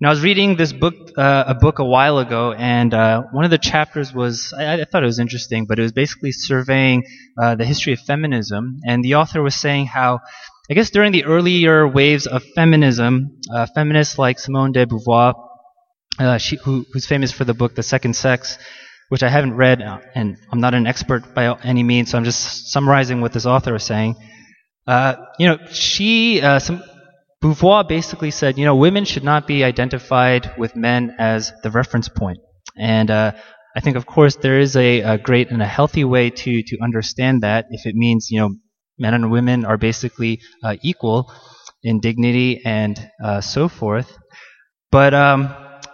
Now, 0.00 0.08
I 0.08 0.12
was 0.12 0.22
reading 0.22 0.56
this 0.56 0.72
book, 0.72 0.94
uh, 1.18 1.44
a 1.46 1.54
book 1.54 1.80
a 1.80 1.84
while 1.84 2.18
ago, 2.18 2.54
and 2.54 2.94
uh, 2.94 3.24
one 3.32 3.44
of 3.44 3.50
the 3.50 3.58
chapters 3.58 4.14
was, 4.14 4.54
I, 4.58 4.80
I, 4.80 4.84
thought 4.84 5.02
it 5.02 5.06
was 5.06 5.18
interesting, 5.18 5.66
but 5.66 5.78
it 5.78 5.82
was 5.82 5.92
basically 5.92 6.32
surveying 6.32 7.04
uh, 7.40 7.54
the 7.54 7.66
history 7.66 7.92
of 7.92 8.00
feminism, 8.00 8.80
and 8.86 9.04
the 9.04 9.16
author 9.16 9.42
was 9.42 9.54
saying 9.54 9.84
how, 9.84 10.20
I 10.70 10.74
guess 10.74 10.88
during 10.88 11.12
the 11.12 11.24
earlier 11.24 11.86
waves 11.86 12.26
of 12.26 12.42
feminism, 12.54 13.38
uh, 13.54 13.66
feminists 13.74 14.18
like 14.18 14.38
Simone 14.38 14.72
de 14.72 14.86
Beauvoir, 14.86 15.34
uh, 16.18 16.38
she, 16.38 16.56
who, 16.56 16.86
who's 16.92 17.06
famous 17.06 17.32
for 17.32 17.44
the 17.44 17.54
book 17.54 17.74
The 17.74 17.82
Second 17.82 18.16
Sex, 18.16 18.58
which 19.12 19.22
I 19.22 19.28
haven't 19.28 19.56
read, 19.56 19.82
uh, 19.82 19.98
and 20.14 20.38
I'm 20.50 20.60
not 20.60 20.74
an 20.74 20.86
expert 20.86 21.34
by 21.34 21.44
any 21.62 21.82
means, 21.82 22.10
so 22.10 22.16
I'm 22.16 22.24
just 22.24 22.72
summarizing 22.72 23.20
what 23.20 23.32
this 23.32 23.44
author 23.44 23.74
is 23.74 23.84
saying. 23.84 24.16
you 25.38 25.46
know, 25.48 25.58
she, 25.70 26.40
some, 26.40 26.82
Beauvoir 27.42 27.86
basically 27.88 28.30
said, 28.30 28.56
you 28.56 28.64
know, 28.64 28.76
women 28.76 29.04
should 29.04 29.24
not 29.24 29.48
be 29.48 29.64
identified 29.64 30.54
with 30.56 30.76
men 30.76 31.16
as 31.18 31.52
the 31.64 31.72
reference 31.72 32.08
point. 32.08 32.38
And 32.78 33.10
uh, 33.10 33.32
I 33.76 33.80
think, 33.80 33.96
of 33.96 34.06
course, 34.06 34.36
there 34.36 34.60
is 34.60 34.76
a, 34.76 35.00
a, 35.00 35.18
great 35.18 35.50
and 35.50 35.60
a 35.60 35.66
healthy 35.66 36.04
way 36.04 36.30
to 36.30 36.62
to 36.62 36.78
understand 36.80 37.42
that. 37.42 37.66
If 37.70 37.84
it 37.84 37.96
means, 37.96 38.28
you 38.30 38.40
know, 38.40 38.54
men 38.96 39.12
and 39.14 39.32
women 39.32 39.64
are 39.64 39.76
basically 39.76 40.40
uh, 40.62 40.76
equal 40.82 41.32
in 41.82 41.98
dignity 41.98 42.62
and 42.64 43.10
uh, 43.22 43.40
so 43.40 43.68
forth. 43.68 44.16
But 44.92 45.12
um, 45.12 45.52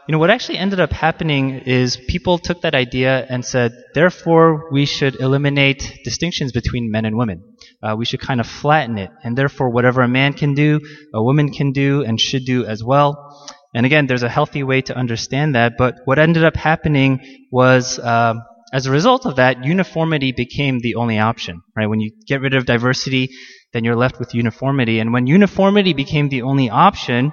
you 0.09 0.13
know, 0.13 0.19
what 0.19 0.31
actually 0.31 0.59
ended 0.59 0.81
up 0.81 0.91
happening 0.91 1.61
is 1.61 1.97
people 2.09 2.39
took 2.39 2.63
that 2.63 2.75
idea 2.75 3.27
and 3.29 3.45
said, 3.45 3.73
therefore, 3.95 4.71
we 4.73 4.87
should 4.87 5.21
eliminate 5.21 6.01
distinctions 6.03 6.51
between 6.51 6.91
men 6.91 7.05
and 7.05 7.17
women 7.17 7.45
uh, 7.83 7.95
we 7.97 8.05
should 8.05 8.21
kind 8.21 8.41
of 8.41 8.47
flatten 8.47 8.99
it. 8.99 9.11
And 9.23 9.37
therefore, 9.37 9.71
whatever 9.71 10.03
a 10.03 10.09
man 10.09 10.33
can 10.33 10.55
do, 10.55 10.81
a 11.15 11.23
woman 11.23 11.51
can 11.51 11.73
do 11.73 12.03
and 12.03 12.21
should 12.21 12.45
do 12.45 12.65
as 12.65 12.83
well. 12.83 13.51
And 13.75 13.87
again, 13.87 14.07
there's 14.07 14.23
a 14.23 14.29
healthy 14.29 14.63
way 14.63 14.83
to 14.83 14.97
understand 14.97 15.55
that. 15.55 15.75
But 15.79 15.97
what 16.05 16.19
ended 16.19 16.45
up 16.45 16.57
happening 16.57 17.47
was, 17.53 17.99
uh, 17.99 18.35
as 18.73 18.87
a 18.87 18.91
result 18.91 19.27
of 19.27 19.37
that, 19.37 19.65
uniformity 19.65 20.33
became 20.33 20.81
the 20.81 20.97
only 20.97 21.19
option, 21.19 21.63
right? 21.77 21.87
When 21.87 22.01
you 22.01 22.11
get 22.27 22.41
rid 22.41 22.55
of 22.55 22.67
diversity, 22.67 23.31
then 23.73 23.85
you're 23.85 23.97
left 23.97 24.19
with 24.19 24.35
uniformity. 24.35 24.99
And 24.99 25.13
when 25.13 25.27
uniformity 25.27 25.93
became 25.93 26.29
the 26.29 26.43
only 26.43 26.71
option, 26.71 27.33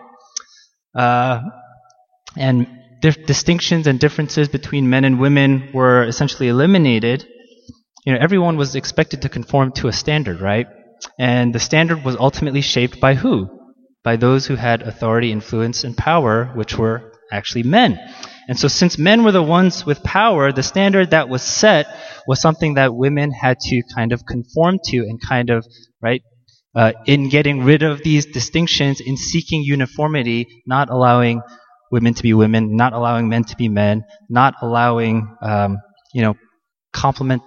uh, 0.94 1.40
and 2.38 2.68
dif- 3.02 3.26
distinctions 3.26 3.88
and 3.88 4.00
differences 4.00 4.48
between 4.48 4.90
men 4.90 5.06
and 5.06 5.20
women 5.20 5.70
were 5.74 6.04
essentially 6.04 6.50
eliminated, 6.50 7.28
you 8.06 8.14
know, 8.14 8.20
everyone 8.22 8.58
was 8.58 8.76
expected 8.76 9.22
to 9.24 9.30
conform 9.30 9.72
to 9.74 9.88
a 9.88 9.94
standard, 9.94 10.42
right? 10.42 10.68
And 11.20 11.54
the 11.54 11.60
standard 11.60 12.04
was 12.04 12.16
ultimately 12.16 12.62
shaped 12.62 13.00
by 13.00 13.16
who? 13.16 13.50
By 14.04 14.16
those 14.16 14.46
who 14.46 14.56
had 14.56 14.82
authority, 14.82 15.32
influence, 15.32 15.84
and 15.84 15.98
power, 15.98 16.46
which 16.56 16.78
were 16.78 17.12
actually 17.32 17.64
men. 17.64 18.00
And 18.48 18.60
so 18.60 18.68
since 18.68 18.98
men 18.98 19.24
were 19.24 19.32
the 19.32 19.42
ones 19.42 19.86
with 19.86 20.04
power, 20.04 20.52
the 20.52 20.62
standard 20.64 21.12
that 21.12 21.30
was 21.30 21.42
set 21.42 21.88
was 22.28 22.40
something 22.40 22.76
that 22.76 22.94
women 22.94 23.32
had 23.32 23.60
to 23.60 23.82
kind 23.96 24.12
of 24.12 24.26
conform 24.26 24.80
to 24.86 24.98
and 24.98 25.20
kind 25.20 25.50
of, 25.50 25.66
right, 26.02 26.22
uh, 26.76 26.92
in 27.08 27.30
getting 27.30 27.64
rid 27.64 27.82
of 27.82 28.04
these 28.04 28.26
distinctions, 28.26 29.00
in 29.00 29.18
seeking 29.18 29.64
uniformity, 29.64 30.46
not 30.68 30.90
allowing 30.90 31.42
women 31.92 32.14
to 32.14 32.24
be 32.24 32.34
women, 32.34 32.76
not 32.76 32.94
allowing 32.94 33.30
men 33.30 33.44
to 33.46 33.56
be 33.56 33.70
men, 33.70 34.04
not 34.30 34.56
allowing, 34.62 35.36
um, 35.42 35.78
you 36.14 36.22
know, 36.22 36.36
complement 36.94 37.42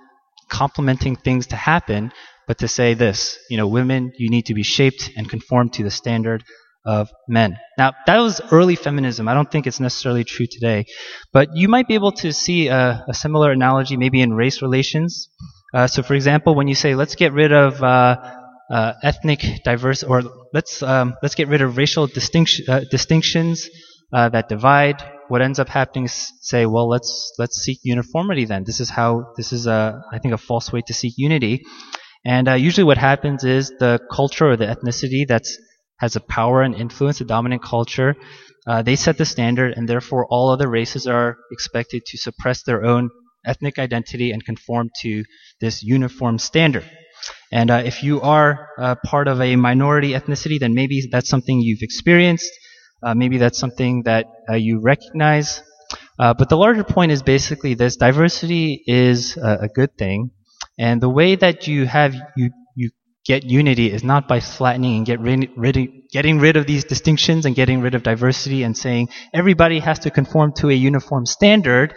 complementing 0.51 1.15
things 1.17 1.49
to 1.49 1.57
happen, 1.57 2.11
but 2.47 2.59
to 2.59 2.69
say 2.69 2.95
this, 2.95 3.39
you 3.51 3.57
know, 3.57 3.67
women, 3.67 4.13
you 4.17 4.31
need 4.31 4.47
to 4.47 4.55
be 4.55 4.63
shaped 4.63 5.11
and 5.17 5.29
conform 5.29 5.69
to 5.69 5.83
the 5.83 5.91
standard 5.91 6.43
of 6.87 7.11
men. 7.29 7.59
Now, 7.77 7.93
that 8.07 8.19
was 8.19 8.41
early 8.51 8.75
feminism. 8.75 9.29
I 9.29 9.35
don't 9.35 9.51
think 9.51 9.67
it's 9.67 9.81
necessarily 9.81 10.25
true 10.25 10.47
today. 10.51 10.87
But 11.33 11.51
you 11.55 11.69
might 11.69 11.87
be 11.87 11.95
able 11.95 12.13
to 12.13 12.33
see 12.33 12.69
a, 12.69 13.05
a 13.07 13.13
similar 13.13 13.53
analogy 13.53 13.99
maybe 13.99 14.23
in 14.23 14.33
race 14.33 14.63
relations. 14.63 15.29
Uh, 15.75 15.87
so, 15.87 16.03
for 16.03 16.15
example, 16.15 16.55
when 16.55 16.67
you 16.67 16.75
say, 16.75 16.95
let's 16.95 17.15
get 17.15 17.35
rid 17.35 17.53
of 17.53 17.83
uh, 17.83 18.17
uh, 18.71 18.93
ethnic 19.03 19.45
diverse, 19.65 20.03
or 20.03 20.23
let's 20.55 20.83
um, 20.83 21.15
let's 21.23 21.35
get 21.35 21.49
rid 21.49 21.61
of 21.61 21.77
racial 21.77 22.07
distinction, 22.07 22.65
uh, 22.69 22.81
distinctions 22.91 23.69
uh, 24.13 24.29
that 24.31 24.49
divide, 24.49 25.03
what 25.29 25.43
ends 25.43 25.59
up 25.59 25.69
happening 25.69 26.07
is 26.07 26.33
say, 26.41 26.67
well, 26.67 26.89
let's 26.89 27.33
let's 27.39 27.57
seek 27.57 27.79
uniformity 27.83 28.45
then. 28.47 28.65
This 28.65 28.81
is 28.81 28.91
how 28.91 29.33
this 29.37 29.53
is 29.53 29.67
a 29.67 30.03
I 30.13 30.19
think 30.19 30.35
a 30.35 30.39
false 30.39 30.73
way 30.73 30.83
to 30.87 30.95
seek 30.95 31.15
unity. 31.17 31.65
And 32.25 32.49
uh, 32.49 32.55
usually, 32.55 32.85
what 32.85 32.99
happens 32.99 33.45
is 33.45 33.73
the 33.79 34.01
culture 34.11 34.51
or 34.51 34.57
the 34.57 34.67
ethnicity 34.67 35.27
that's 35.27 35.59
has 35.99 36.17
a 36.17 36.21
power 36.21 36.63
and 36.63 36.75
influence, 36.75 37.21
a 37.21 37.25
dominant 37.25 37.63
culture, 37.63 38.15
uh, 38.67 38.83
they 38.83 38.97
set 38.97 39.19
the 39.19 39.25
standard, 39.25 39.73
and 39.77 39.89
therefore 39.89 40.27
all 40.27 40.51
other 40.51 40.69
races 40.69 41.07
are 41.07 41.37
expected 41.51 42.05
to 42.07 42.19
suppress 42.19 42.63
their 42.63 42.85
own 42.85 43.11
ethnic 43.47 43.79
identity 43.79 44.31
and 44.31 44.45
conform 44.45 44.91
to 45.03 45.25
this 45.61 45.83
uniform 45.83 46.39
standard. 46.39 46.85
And 47.51 47.71
uh, 47.71 47.83
if 47.85 48.03
you 48.03 48.21
are 48.21 48.69
uh, 48.79 48.95
part 49.05 49.27
of 49.27 49.41
a 49.41 49.57
minority 49.57 50.11
ethnicity, 50.11 50.59
then 50.59 50.75
maybe 50.75 51.09
that's 51.11 51.29
something 51.29 51.61
you've 51.61 51.83
experienced. 51.83 52.51
Uh, 53.03 53.15
maybe 53.15 53.39
that's 53.39 53.59
something 53.59 54.03
that 54.03 54.27
uh, 54.51 54.55
you 54.55 54.81
recognize. 54.81 55.63
Uh, 56.19 56.35
but 56.35 56.49
the 56.49 56.57
larger 56.57 56.85
point 56.85 57.13
is 57.13 57.23
basically 57.23 57.75
this: 57.75 57.97
diversity 57.97 58.83
is 58.87 59.37
a, 59.37 59.69
good 59.69 59.97
thing, 59.97 60.31
and 60.79 61.01
the 61.01 61.09
way 61.09 61.37
that 61.37 61.69
you 61.69 61.87
have 61.87 62.15
you 62.37 62.51
you 62.75 62.91
get 63.25 63.45
unity 63.45 63.93
is 63.93 64.03
not 64.03 64.27
by 64.27 64.41
flattening 64.41 64.97
and 64.97 65.07
get 65.07 65.21
rid, 65.21 65.49
rid, 65.57 65.77
getting 66.13 66.41
rid 66.41 66.57
of 66.57 66.67
these 66.67 66.85
distinctions 66.85 67.47
and 67.47 67.55
getting 67.55 67.81
rid 67.81 67.95
of 67.95 68.03
diversity 68.03 68.65
and 68.65 68.77
saying 68.77 69.09
everybody 69.33 69.79
has 69.79 70.01
to 70.01 70.11
conform 70.11 70.53
to 70.57 70.71
a 70.71 70.75
uniform 70.75 71.25
standard. 71.25 71.95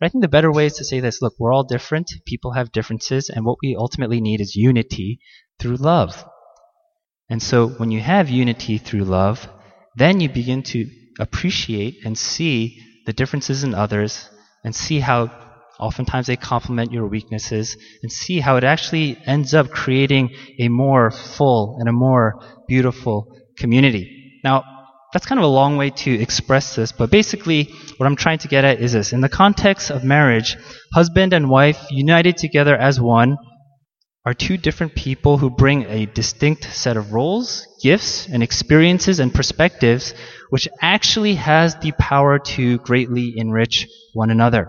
But 0.00 0.06
I 0.06 0.08
think 0.08 0.22
the 0.22 0.28
better 0.28 0.50
way 0.50 0.66
is 0.66 0.74
to 0.74 0.84
say 0.84 1.00
this: 1.00 1.20
look, 1.20 1.34
we're 1.38 1.52
all 1.52 1.64
different. 1.64 2.10
People 2.26 2.52
have 2.52 2.72
differences, 2.72 3.28
and 3.28 3.44
what 3.44 3.58
we 3.62 3.76
ultimately 3.78 4.22
need 4.22 4.40
is 4.40 4.56
unity 4.56 5.20
through 5.58 5.76
love. 5.76 6.24
And 7.28 7.42
so, 7.42 7.68
when 7.68 7.90
you 7.90 8.00
have 8.00 8.30
unity 8.30 8.78
through 8.78 9.04
love, 9.04 9.46
then 9.98 10.20
you 10.20 10.28
begin 10.28 10.62
to 10.62 10.88
appreciate 11.18 12.04
and 12.04 12.16
see 12.16 12.82
the 13.06 13.12
differences 13.12 13.64
in 13.64 13.74
others 13.74 14.28
and 14.64 14.74
see 14.74 15.00
how 15.00 15.30
oftentimes 15.78 16.26
they 16.26 16.36
complement 16.36 16.92
your 16.92 17.06
weaknesses 17.06 17.76
and 18.02 18.10
see 18.10 18.40
how 18.40 18.56
it 18.56 18.64
actually 18.64 19.16
ends 19.26 19.54
up 19.54 19.70
creating 19.70 20.30
a 20.58 20.68
more 20.68 21.10
full 21.10 21.76
and 21.78 21.88
a 21.88 21.92
more 21.92 22.40
beautiful 22.66 23.34
community. 23.56 24.40
Now, 24.44 24.64
that's 25.12 25.24
kind 25.24 25.38
of 25.38 25.44
a 25.44 25.48
long 25.48 25.76
way 25.76 25.90
to 25.90 26.12
express 26.12 26.76
this, 26.76 26.92
but 26.92 27.10
basically 27.10 27.72
what 27.96 28.06
I'm 28.06 28.16
trying 28.16 28.38
to 28.38 28.48
get 28.48 28.64
at 28.64 28.80
is 28.80 28.92
this. 28.92 29.12
In 29.12 29.20
the 29.20 29.28
context 29.28 29.90
of 29.90 30.04
marriage, 30.04 30.56
husband 30.92 31.32
and 31.32 31.48
wife 31.48 31.80
united 31.90 32.36
together 32.36 32.76
as 32.76 33.00
one 33.00 33.38
are 34.28 34.34
two 34.34 34.58
different 34.58 34.94
people 34.94 35.38
who 35.38 35.48
bring 35.48 35.84
a 35.84 36.04
distinct 36.04 36.64
set 36.64 36.98
of 36.98 37.14
roles, 37.14 37.66
gifts, 37.82 38.28
and 38.28 38.42
experiences 38.42 39.20
and 39.20 39.32
perspectives, 39.32 40.12
which 40.50 40.68
actually 40.82 41.36
has 41.36 41.76
the 41.76 41.92
power 41.92 42.38
to 42.38 42.76
greatly 42.80 43.32
enrich 43.38 43.88
one 44.12 44.30
another. 44.30 44.64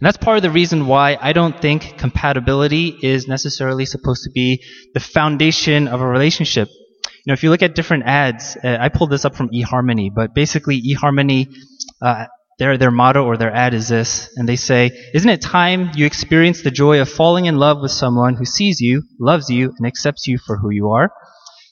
And 0.00 0.04
that's 0.04 0.16
part 0.16 0.36
of 0.36 0.42
the 0.42 0.50
reason 0.50 0.88
why 0.88 1.16
I 1.20 1.32
don't 1.32 1.62
think 1.62 1.96
compatibility 1.96 2.88
is 2.88 3.28
necessarily 3.28 3.86
supposed 3.86 4.24
to 4.24 4.30
be 4.30 4.64
the 4.94 5.00
foundation 5.00 5.86
of 5.86 6.00
a 6.00 6.06
relationship. 6.08 6.68
You 6.68 7.28
know, 7.28 7.34
if 7.34 7.44
you 7.44 7.50
look 7.50 7.62
at 7.62 7.76
different 7.76 8.02
ads, 8.06 8.56
uh, 8.56 8.78
I 8.80 8.88
pulled 8.88 9.10
this 9.10 9.24
up 9.24 9.36
from 9.36 9.50
eHarmony, 9.50 10.12
but 10.12 10.34
basically 10.34 10.82
eHarmony 10.82 11.54
uh, 12.02 12.26
their, 12.60 12.76
their 12.76 12.90
motto 12.90 13.24
or 13.24 13.38
their 13.38 13.52
ad 13.52 13.72
is 13.72 13.88
this, 13.88 14.28
and 14.36 14.46
they 14.46 14.54
say, 14.54 14.90
Isn't 15.14 15.30
it 15.30 15.40
time 15.40 15.92
you 15.96 16.04
experience 16.04 16.60
the 16.60 16.70
joy 16.70 17.00
of 17.00 17.08
falling 17.08 17.46
in 17.46 17.56
love 17.56 17.78
with 17.80 17.90
someone 17.90 18.34
who 18.34 18.44
sees 18.44 18.82
you, 18.82 19.02
loves 19.18 19.48
you, 19.48 19.72
and 19.78 19.86
accepts 19.86 20.26
you 20.26 20.36
for 20.36 20.58
who 20.58 20.68
you 20.68 20.90
are? 20.90 21.10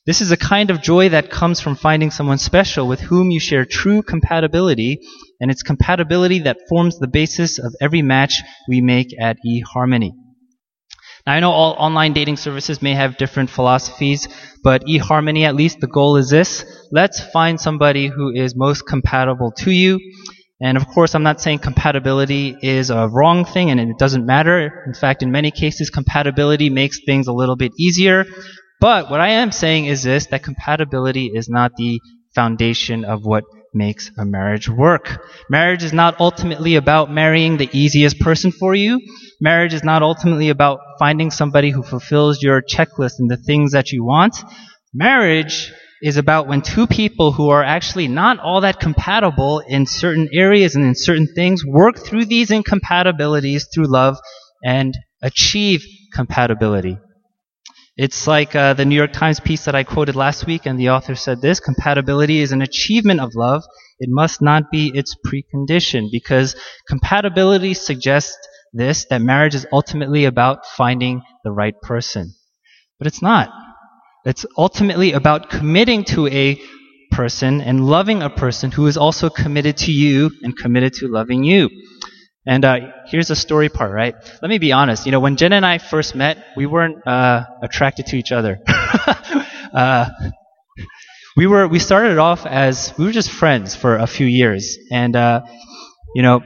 This 0.06 0.22
is 0.22 0.32
a 0.32 0.36
kind 0.38 0.70
of 0.70 0.80
joy 0.80 1.10
that 1.10 1.30
comes 1.30 1.60
from 1.60 1.76
finding 1.76 2.10
someone 2.10 2.38
special 2.38 2.88
with 2.88 3.00
whom 3.00 3.30
you 3.30 3.38
share 3.38 3.66
true 3.66 4.00
compatibility, 4.02 5.00
and 5.38 5.50
it's 5.50 5.62
compatibility 5.62 6.38
that 6.40 6.56
forms 6.70 6.98
the 6.98 7.06
basis 7.06 7.58
of 7.58 7.74
every 7.82 8.00
match 8.00 8.40
we 8.66 8.80
make 8.80 9.08
at 9.20 9.36
eHarmony. 9.46 10.12
Now, 11.26 11.34
I 11.34 11.40
know 11.40 11.50
all 11.50 11.74
online 11.74 12.14
dating 12.14 12.38
services 12.38 12.80
may 12.80 12.94
have 12.94 13.18
different 13.18 13.50
philosophies, 13.50 14.26
but 14.64 14.86
eHarmony, 14.86 15.44
at 15.44 15.54
least 15.54 15.80
the 15.80 15.86
goal 15.86 16.16
is 16.16 16.30
this. 16.30 16.64
Let's 16.90 17.20
find 17.20 17.60
somebody 17.60 18.06
who 18.06 18.32
is 18.32 18.56
most 18.56 18.86
compatible 18.86 19.52
to 19.58 19.70
you 19.70 20.00
and 20.60 20.76
of 20.76 20.88
course, 20.88 21.14
I'm 21.14 21.22
not 21.22 21.40
saying 21.40 21.60
compatibility 21.60 22.56
is 22.60 22.90
a 22.90 23.08
wrong 23.08 23.44
thing 23.44 23.70
and 23.70 23.78
it 23.78 23.98
doesn't 23.98 24.26
matter. 24.26 24.82
In 24.86 24.94
fact, 24.94 25.22
in 25.22 25.30
many 25.30 25.50
cases, 25.50 25.90
compatibility 25.90 26.68
makes 26.68 26.98
things 27.04 27.28
a 27.28 27.32
little 27.32 27.56
bit 27.56 27.72
easier. 27.78 28.24
But 28.80 29.10
what 29.10 29.20
I 29.20 29.28
am 29.28 29.52
saying 29.52 29.86
is 29.86 30.02
this, 30.02 30.26
that 30.26 30.42
compatibility 30.42 31.26
is 31.26 31.48
not 31.48 31.72
the 31.76 32.00
foundation 32.34 33.04
of 33.04 33.24
what 33.24 33.44
makes 33.74 34.10
a 34.18 34.24
marriage 34.24 34.68
work. 34.68 35.24
Marriage 35.48 35.84
is 35.84 35.92
not 35.92 36.20
ultimately 36.20 36.74
about 36.74 37.10
marrying 37.10 37.56
the 37.56 37.68
easiest 37.72 38.18
person 38.18 38.50
for 38.50 38.74
you. 38.74 39.00
Marriage 39.40 39.74
is 39.74 39.84
not 39.84 40.02
ultimately 40.02 40.48
about 40.48 40.80
finding 40.98 41.30
somebody 41.30 41.70
who 41.70 41.82
fulfills 41.82 42.42
your 42.42 42.62
checklist 42.62 43.18
and 43.18 43.30
the 43.30 43.36
things 43.36 43.72
that 43.72 43.92
you 43.92 44.04
want. 44.04 44.36
Marriage 44.92 45.72
is 46.02 46.16
about 46.16 46.46
when 46.46 46.62
two 46.62 46.86
people 46.86 47.32
who 47.32 47.48
are 47.50 47.64
actually 47.64 48.08
not 48.08 48.38
all 48.38 48.60
that 48.60 48.80
compatible 48.80 49.60
in 49.66 49.86
certain 49.86 50.28
areas 50.32 50.76
and 50.76 50.84
in 50.84 50.94
certain 50.94 51.26
things 51.34 51.64
work 51.66 51.98
through 51.98 52.24
these 52.24 52.50
incompatibilities 52.50 53.68
through 53.72 53.86
love 53.86 54.16
and 54.64 54.96
achieve 55.22 55.84
compatibility. 56.12 56.98
It's 57.96 58.28
like 58.28 58.54
uh, 58.54 58.74
the 58.74 58.84
New 58.84 58.94
York 58.94 59.12
Times 59.12 59.40
piece 59.40 59.64
that 59.64 59.74
I 59.74 59.82
quoted 59.82 60.14
last 60.14 60.46
week, 60.46 60.66
and 60.66 60.78
the 60.78 60.90
author 60.90 61.16
said 61.16 61.40
this 61.40 61.58
compatibility 61.58 62.38
is 62.38 62.52
an 62.52 62.62
achievement 62.62 63.18
of 63.20 63.34
love. 63.34 63.64
It 63.98 64.08
must 64.08 64.40
not 64.40 64.70
be 64.70 64.92
its 64.94 65.16
precondition, 65.26 66.06
because 66.12 66.54
compatibility 66.86 67.74
suggests 67.74 68.38
this 68.72 69.04
that 69.06 69.20
marriage 69.20 69.56
is 69.56 69.66
ultimately 69.72 70.26
about 70.26 70.64
finding 70.64 71.22
the 71.42 71.50
right 71.50 71.74
person. 71.82 72.34
But 72.98 73.08
it's 73.08 73.20
not. 73.20 73.50
It's 74.28 74.44
ultimately 74.58 75.12
about 75.12 75.48
committing 75.48 76.04
to 76.12 76.26
a 76.26 76.60
person 77.10 77.62
and 77.62 77.86
loving 77.86 78.22
a 78.22 78.28
person 78.28 78.70
who 78.70 78.86
is 78.86 78.98
also 78.98 79.30
committed 79.30 79.78
to 79.78 79.90
you 79.90 80.30
and 80.42 80.54
committed 80.54 80.92
to 80.94 81.08
loving 81.08 81.44
you. 81.44 81.70
And 82.46 82.62
uh, 82.62 82.76
here's 83.06 83.28
the 83.28 83.36
story 83.36 83.70
part, 83.70 83.90
right? 83.90 84.14
Let 84.42 84.50
me 84.50 84.58
be 84.58 84.72
honest. 84.72 85.06
You 85.06 85.12
know, 85.12 85.20
when 85.20 85.36
Jen 85.36 85.54
and 85.54 85.64
I 85.64 85.78
first 85.78 86.14
met, 86.14 86.44
we 86.58 86.66
weren't 86.66 87.06
uh, 87.06 87.44
attracted 87.62 88.04
to 88.08 88.16
each 88.16 88.30
other. 88.30 88.60
uh, 89.72 90.10
we 91.34 91.46
were 91.46 91.66
we 91.66 91.78
started 91.78 92.18
off 92.18 92.44
as 92.44 92.92
we 92.98 93.06
were 93.06 93.12
just 93.12 93.30
friends 93.30 93.74
for 93.74 93.96
a 93.96 94.06
few 94.06 94.26
years, 94.26 94.76
and 94.92 95.16
uh, 95.16 95.40
you 96.14 96.22
know, 96.22 96.42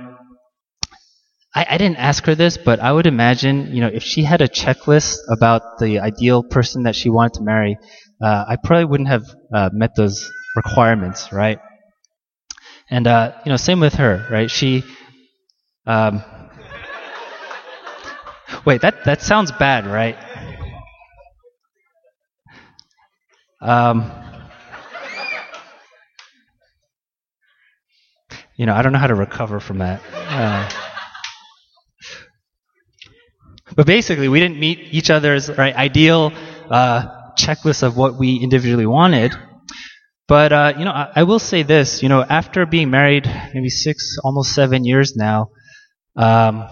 I, 1.54 1.66
I 1.70 1.78
didn't 1.78 1.98
ask 1.98 2.24
her 2.26 2.34
this, 2.34 2.56
but 2.56 2.80
I 2.80 2.92
would 2.92 3.06
imagine, 3.06 3.74
you 3.74 3.80
know, 3.80 3.88
if 3.88 4.02
she 4.02 4.22
had 4.22 4.40
a 4.40 4.48
checklist 4.48 5.18
about 5.30 5.78
the 5.78 6.00
ideal 6.00 6.42
person 6.42 6.84
that 6.84 6.96
she 6.96 7.10
wanted 7.10 7.34
to 7.34 7.42
marry, 7.42 7.76
uh, 8.22 8.44
I 8.48 8.56
probably 8.62 8.86
wouldn't 8.86 9.08
have 9.08 9.24
uh, 9.54 9.70
met 9.72 9.94
those 9.96 10.30
requirements, 10.56 11.32
right? 11.32 11.58
And 12.90 13.06
you 13.06 13.50
know, 13.50 13.56
same 13.56 13.80
with 13.80 13.94
her, 13.94 14.26
right? 14.30 14.50
She 14.50 14.84
um, 15.86 16.22
wait, 18.64 18.80
that, 18.82 19.04
that 19.04 19.22
sounds 19.22 19.50
bad, 19.52 19.86
right? 19.86 20.16
Um, 23.60 24.10
you 28.56 28.66
know, 28.66 28.74
I 28.74 28.82
don't 28.82 28.92
know 28.92 28.98
how 28.98 29.06
to 29.06 29.14
recover 29.14 29.60
from 29.60 29.78
that. 29.78 30.00
Uh, 30.14 30.91
but 33.76 33.86
basically, 33.86 34.28
we 34.28 34.40
didn't 34.40 34.58
meet 34.58 34.78
each 34.90 35.10
other's 35.10 35.48
right, 35.50 35.74
ideal 35.74 36.32
uh, 36.70 37.06
checklist 37.38 37.82
of 37.82 37.96
what 37.96 38.18
we 38.18 38.36
individually 38.36 38.86
wanted. 38.86 39.34
But 40.28 40.52
uh, 40.52 40.72
you 40.78 40.84
know, 40.84 40.92
I, 40.92 41.10
I, 41.16 41.22
will 41.24 41.38
say 41.38 41.62
this. 41.62 42.02
You 42.02 42.08
know, 42.08 42.22
after 42.22 42.64
being 42.64 42.90
married 42.90 43.26
maybe 43.52 43.68
six, 43.68 44.18
almost 44.22 44.54
seven 44.54 44.84
years 44.84 45.16
now, 45.16 45.50
um, 46.16 46.68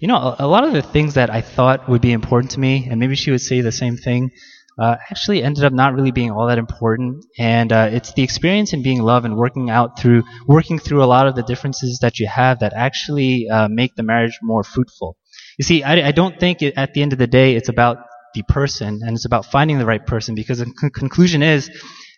you 0.00 0.08
know, 0.08 0.16
a, 0.16 0.36
a, 0.40 0.46
lot 0.46 0.64
of 0.64 0.72
the 0.72 0.82
things 0.82 1.14
that 1.14 1.30
I 1.30 1.40
thought 1.40 1.88
would 1.88 2.02
be 2.02 2.12
important 2.12 2.52
to 2.52 2.60
me, 2.60 2.88
and 2.90 2.98
maybe 2.98 3.14
she 3.14 3.30
would 3.30 3.40
say 3.40 3.60
the 3.60 3.72
same 3.72 3.96
thing, 3.96 4.30
uh, 4.78 4.96
actually 5.10 5.42
ended 5.42 5.64
up 5.64 5.72
not 5.72 5.94
really 5.94 6.10
being 6.10 6.30
all 6.30 6.46
that 6.48 6.58
important. 6.58 7.24
And 7.38 7.72
uh, 7.72 7.88
it's 7.92 8.12
the 8.14 8.22
experience 8.22 8.72
in 8.72 8.82
being 8.82 9.02
love 9.02 9.24
and 9.24 9.36
working 9.36 9.70
out 9.70 9.98
through 9.98 10.24
working 10.46 10.78
through 10.78 11.04
a 11.04 11.06
lot 11.06 11.26
of 11.26 11.36
the 11.36 11.42
differences 11.42 11.98
that 12.00 12.18
you 12.18 12.26
have 12.26 12.60
that 12.60 12.72
actually 12.74 13.48
uh, 13.48 13.68
make 13.68 13.94
the 13.94 14.02
marriage 14.02 14.38
more 14.42 14.64
fruitful. 14.64 15.16
You 15.60 15.64
see, 15.64 15.82
I, 15.82 16.08
I 16.08 16.12
don't 16.12 16.40
think 16.40 16.62
it, 16.62 16.72
at 16.78 16.94
the 16.94 17.02
end 17.02 17.12
of 17.12 17.18
the 17.18 17.26
day 17.26 17.54
it's 17.54 17.68
about 17.68 17.98
the 18.32 18.42
person 18.44 19.00
and 19.04 19.14
it's 19.14 19.26
about 19.26 19.44
finding 19.44 19.78
the 19.78 19.84
right 19.84 20.06
person 20.06 20.34
because 20.34 20.60
the 20.60 20.64
con- 20.64 20.88
conclusion 20.88 21.42
is, 21.42 21.68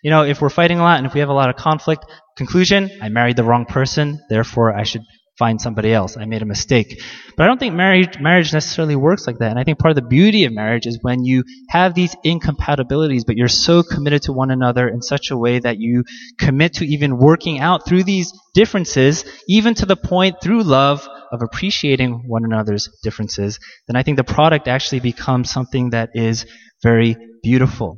you 0.01 0.11
know, 0.11 0.23
if 0.23 0.41
we're 0.41 0.47
fighting 0.47 0.79
a 0.79 0.81
lot 0.81 0.97
and 0.99 1.05
if 1.05 1.13
we 1.13 1.19
have 1.19 1.27
a 1.27 1.33
lot 1.33 1.49
of 1.49 1.57
conflict, 1.57 2.05
conclusion, 2.37 2.89
I 3.01 3.09
married 3.09 3.35
the 3.35 3.43
wrong 3.43 3.65
person, 3.65 4.21
therefore 4.29 4.73
I 4.73 4.83
should 4.83 5.01
find 5.37 5.59
somebody 5.59 5.93
else. 5.93 6.15
I 6.15 6.25
made 6.25 6.41
a 6.41 6.45
mistake. 6.45 7.01
But 7.35 7.43
I 7.43 7.47
don't 7.47 7.59
think 7.59 7.73
marriage, 7.73 8.19
marriage 8.19 8.53
necessarily 8.53 8.95
works 8.95 9.25
like 9.25 9.39
that. 9.39 9.49
And 9.49 9.59
I 9.59 9.63
think 9.63 9.79
part 9.79 9.91
of 9.91 9.95
the 9.95 10.07
beauty 10.07 10.45
of 10.45 10.53
marriage 10.53 10.85
is 10.85 10.99
when 11.01 11.23
you 11.23 11.43
have 11.69 11.95
these 11.95 12.15
incompatibilities, 12.23 13.23
but 13.25 13.35
you're 13.35 13.47
so 13.47 13.81
committed 13.81 14.23
to 14.23 14.33
one 14.33 14.51
another 14.51 14.87
in 14.87 15.01
such 15.01 15.31
a 15.31 15.37
way 15.37 15.59
that 15.59 15.79
you 15.79 16.03
commit 16.37 16.73
to 16.75 16.85
even 16.85 17.17
working 17.17 17.59
out 17.59 17.87
through 17.87 18.03
these 18.03 18.31
differences, 18.53 19.25
even 19.47 19.73
to 19.75 19.85
the 19.85 19.95
point 19.95 20.35
through 20.41 20.63
love 20.63 21.07
of 21.31 21.41
appreciating 21.41 22.23
one 22.27 22.45
another's 22.45 22.89
differences, 23.01 23.59
then 23.87 23.95
I 23.95 24.03
think 24.03 24.17
the 24.17 24.23
product 24.23 24.67
actually 24.67 24.99
becomes 24.99 25.49
something 25.49 25.89
that 25.89 26.11
is 26.13 26.45
very 26.83 27.17
beautiful. 27.41 27.97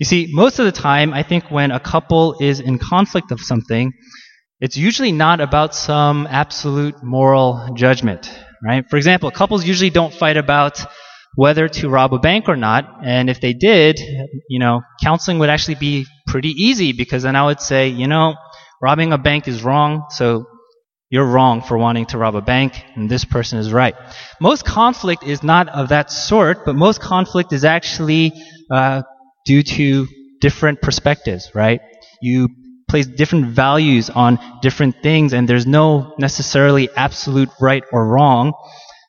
You 0.00 0.04
see, 0.04 0.26
most 0.30 0.58
of 0.58 0.64
the 0.64 0.72
time, 0.72 1.14
I 1.14 1.22
think 1.22 1.48
when 1.48 1.70
a 1.70 1.78
couple 1.78 2.36
is 2.40 2.58
in 2.58 2.80
conflict 2.80 3.30
of 3.30 3.40
something, 3.40 3.92
it's 4.60 4.76
usually 4.76 5.12
not 5.12 5.40
about 5.40 5.74
some 5.74 6.26
absolute 6.30 7.02
moral 7.02 7.68
judgment, 7.74 8.30
right? 8.62 8.84
For 8.88 8.96
example, 8.96 9.30
couples 9.30 9.64
usually 9.64 9.90
don't 9.90 10.12
fight 10.12 10.36
about 10.36 10.84
whether 11.34 11.68
to 11.68 11.88
rob 11.88 12.12
a 12.12 12.18
bank 12.18 12.48
or 12.48 12.56
not, 12.56 12.98
and 13.04 13.30
if 13.30 13.40
they 13.40 13.52
did, 13.52 13.98
you 14.48 14.58
know, 14.58 14.82
counseling 15.02 15.38
would 15.38 15.48
actually 15.48 15.76
be 15.76 16.06
pretty 16.26 16.50
easy 16.50 16.92
because 16.92 17.22
then 17.22 17.36
I 17.36 17.44
would 17.46 17.60
say, 17.60 17.88
you 17.88 18.06
know, 18.06 18.34
robbing 18.82 19.12
a 19.12 19.18
bank 19.18 19.48
is 19.48 19.62
wrong, 19.62 20.06
so 20.10 20.46
you're 21.08 21.26
wrong 21.26 21.62
for 21.62 21.78
wanting 21.78 22.06
to 22.06 22.18
rob 22.18 22.36
a 22.36 22.42
bank, 22.42 22.84
and 22.96 23.08
this 23.08 23.24
person 23.24 23.58
is 23.58 23.72
right. 23.72 23.94
Most 24.40 24.64
conflict 24.64 25.22
is 25.24 25.42
not 25.42 25.68
of 25.68 25.88
that 25.88 26.10
sort, 26.10 26.64
but 26.64 26.74
most 26.76 27.00
conflict 27.00 27.52
is 27.52 27.64
actually 27.64 28.32
uh, 28.70 29.02
due 29.46 29.62
to 29.62 30.06
different 30.40 30.82
perspectives, 30.82 31.50
right? 31.54 31.80
You 32.20 32.48
place 32.90 33.06
different 33.06 33.46
values 33.46 34.10
on 34.10 34.38
different 34.60 35.02
things, 35.02 35.32
and 35.32 35.48
there's 35.48 35.66
no 35.66 36.14
necessarily 36.18 36.88
absolute 36.96 37.48
right 37.60 37.84
or 37.92 38.06
wrong. 38.06 38.52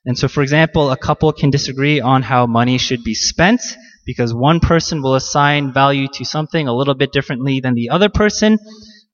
And 0.06 0.18
so, 0.18 0.28
for 0.28 0.42
example, 0.42 0.92
a 0.92 0.98
couple 0.98 1.32
can 1.34 1.50
disagree 1.50 2.00
on 2.00 2.22
how 2.22 2.46
money 2.46 2.78
should 2.78 3.04
be 3.04 3.14
spent 3.14 3.62
because 4.06 4.34
one 4.34 4.60
person 4.60 5.02
will 5.02 5.16
assign 5.16 5.74
value 5.74 6.08
to 6.14 6.26
something 6.26 6.68
a 6.68 6.74
little 6.74 6.96
bit 6.96 7.12
differently 7.12 7.60
than 7.60 7.76
the 7.76 7.90
other 7.90 8.10
person. 8.10 8.58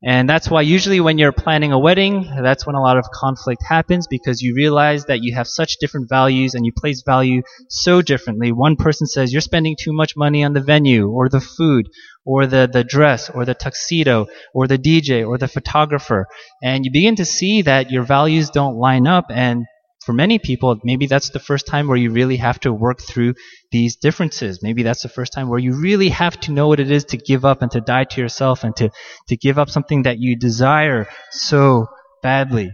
And 0.03 0.29
that's 0.29 0.49
why 0.49 0.62
usually 0.62 0.99
when 0.99 1.17
you're 1.17 1.31
planning 1.31 1.71
a 1.71 1.79
wedding, 1.79 2.29
that's 2.43 2.67
when 2.67 2.75
a 2.75 2.81
lot 2.81 2.97
of 2.97 3.10
conflict 3.12 3.63
happens 3.67 4.05
because 4.05 4.43
you 4.43 4.53
realize 4.53 5.05
that 5.05 5.23
you 5.23 5.33
have 5.33 5.47
such 5.47 5.77
different 5.79 6.07
values 6.07 6.53
and 6.53 6.65
you 6.65 6.71
place 6.71 7.01
value 7.03 7.41
so 7.67 8.03
differently. 8.03 8.51
One 8.51 8.75
person 8.75 9.07
says 9.07 9.33
you're 9.33 9.41
spending 9.41 9.75
too 9.79 9.93
much 9.93 10.15
money 10.15 10.43
on 10.43 10.53
the 10.53 10.62
venue 10.62 11.10
or 11.10 11.29
the 11.29 11.41
food 11.41 11.89
or 12.25 12.45
the, 12.45 12.69
the 12.71 12.83
dress 12.83 13.29
or 13.31 13.43
the 13.43 13.55
tuxedo 13.55 14.27
or 14.53 14.67
the 14.67 14.77
DJ 14.77 15.27
or 15.27 15.39
the 15.39 15.47
photographer. 15.47 16.27
And 16.62 16.86
you 16.86 16.91
begin 16.91 17.15
to 17.15 17.25
see 17.25 17.63
that 17.63 17.89
your 17.89 18.03
values 18.03 18.51
don't 18.51 18.75
line 18.75 19.07
up 19.07 19.25
and 19.31 19.65
for 20.08 20.13
many 20.13 20.39
people, 20.39 20.80
maybe 20.86 21.06
that's 21.06 21.32
the 21.32 21.39
first 21.39 21.67
time 21.67 21.89
where 21.89 21.98
you 21.98 22.12
really 22.12 22.38
have 22.38 22.62
to 22.62 22.72
work 22.72 23.02
through 23.02 23.34
these 23.74 23.98
differences. 23.98 24.63
Maybe 24.63 24.82
that's 24.82 25.04
the 25.04 25.10
first 25.10 25.34
time 25.34 25.50
where 25.50 25.60
you 25.60 25.74
really 25.74 26.08
have 26.08 26.39
to 26.43 26.54
know 26.54 26.70
what 26.70 26.80
it 26.80 26.89
is 26.89 27.04
to 27.12 27.17
give 27.17 27.43
up 27.43 27.62
and 27.62 27.70
to 27.72 27.82
die 27.82 28.06
to 28.06 28.22
yourself 28.22 28.63
and 28.63 28.74
to, 28.78 28.89
to 29.28 29.36
give 29.36 29.60
up 29.60 29.70
something 29.70 30.04
that 30.04 30.17
you 30.17 30.38
desire 30.38 31.10
so 31.32 31.88
badly. 32.24 32.72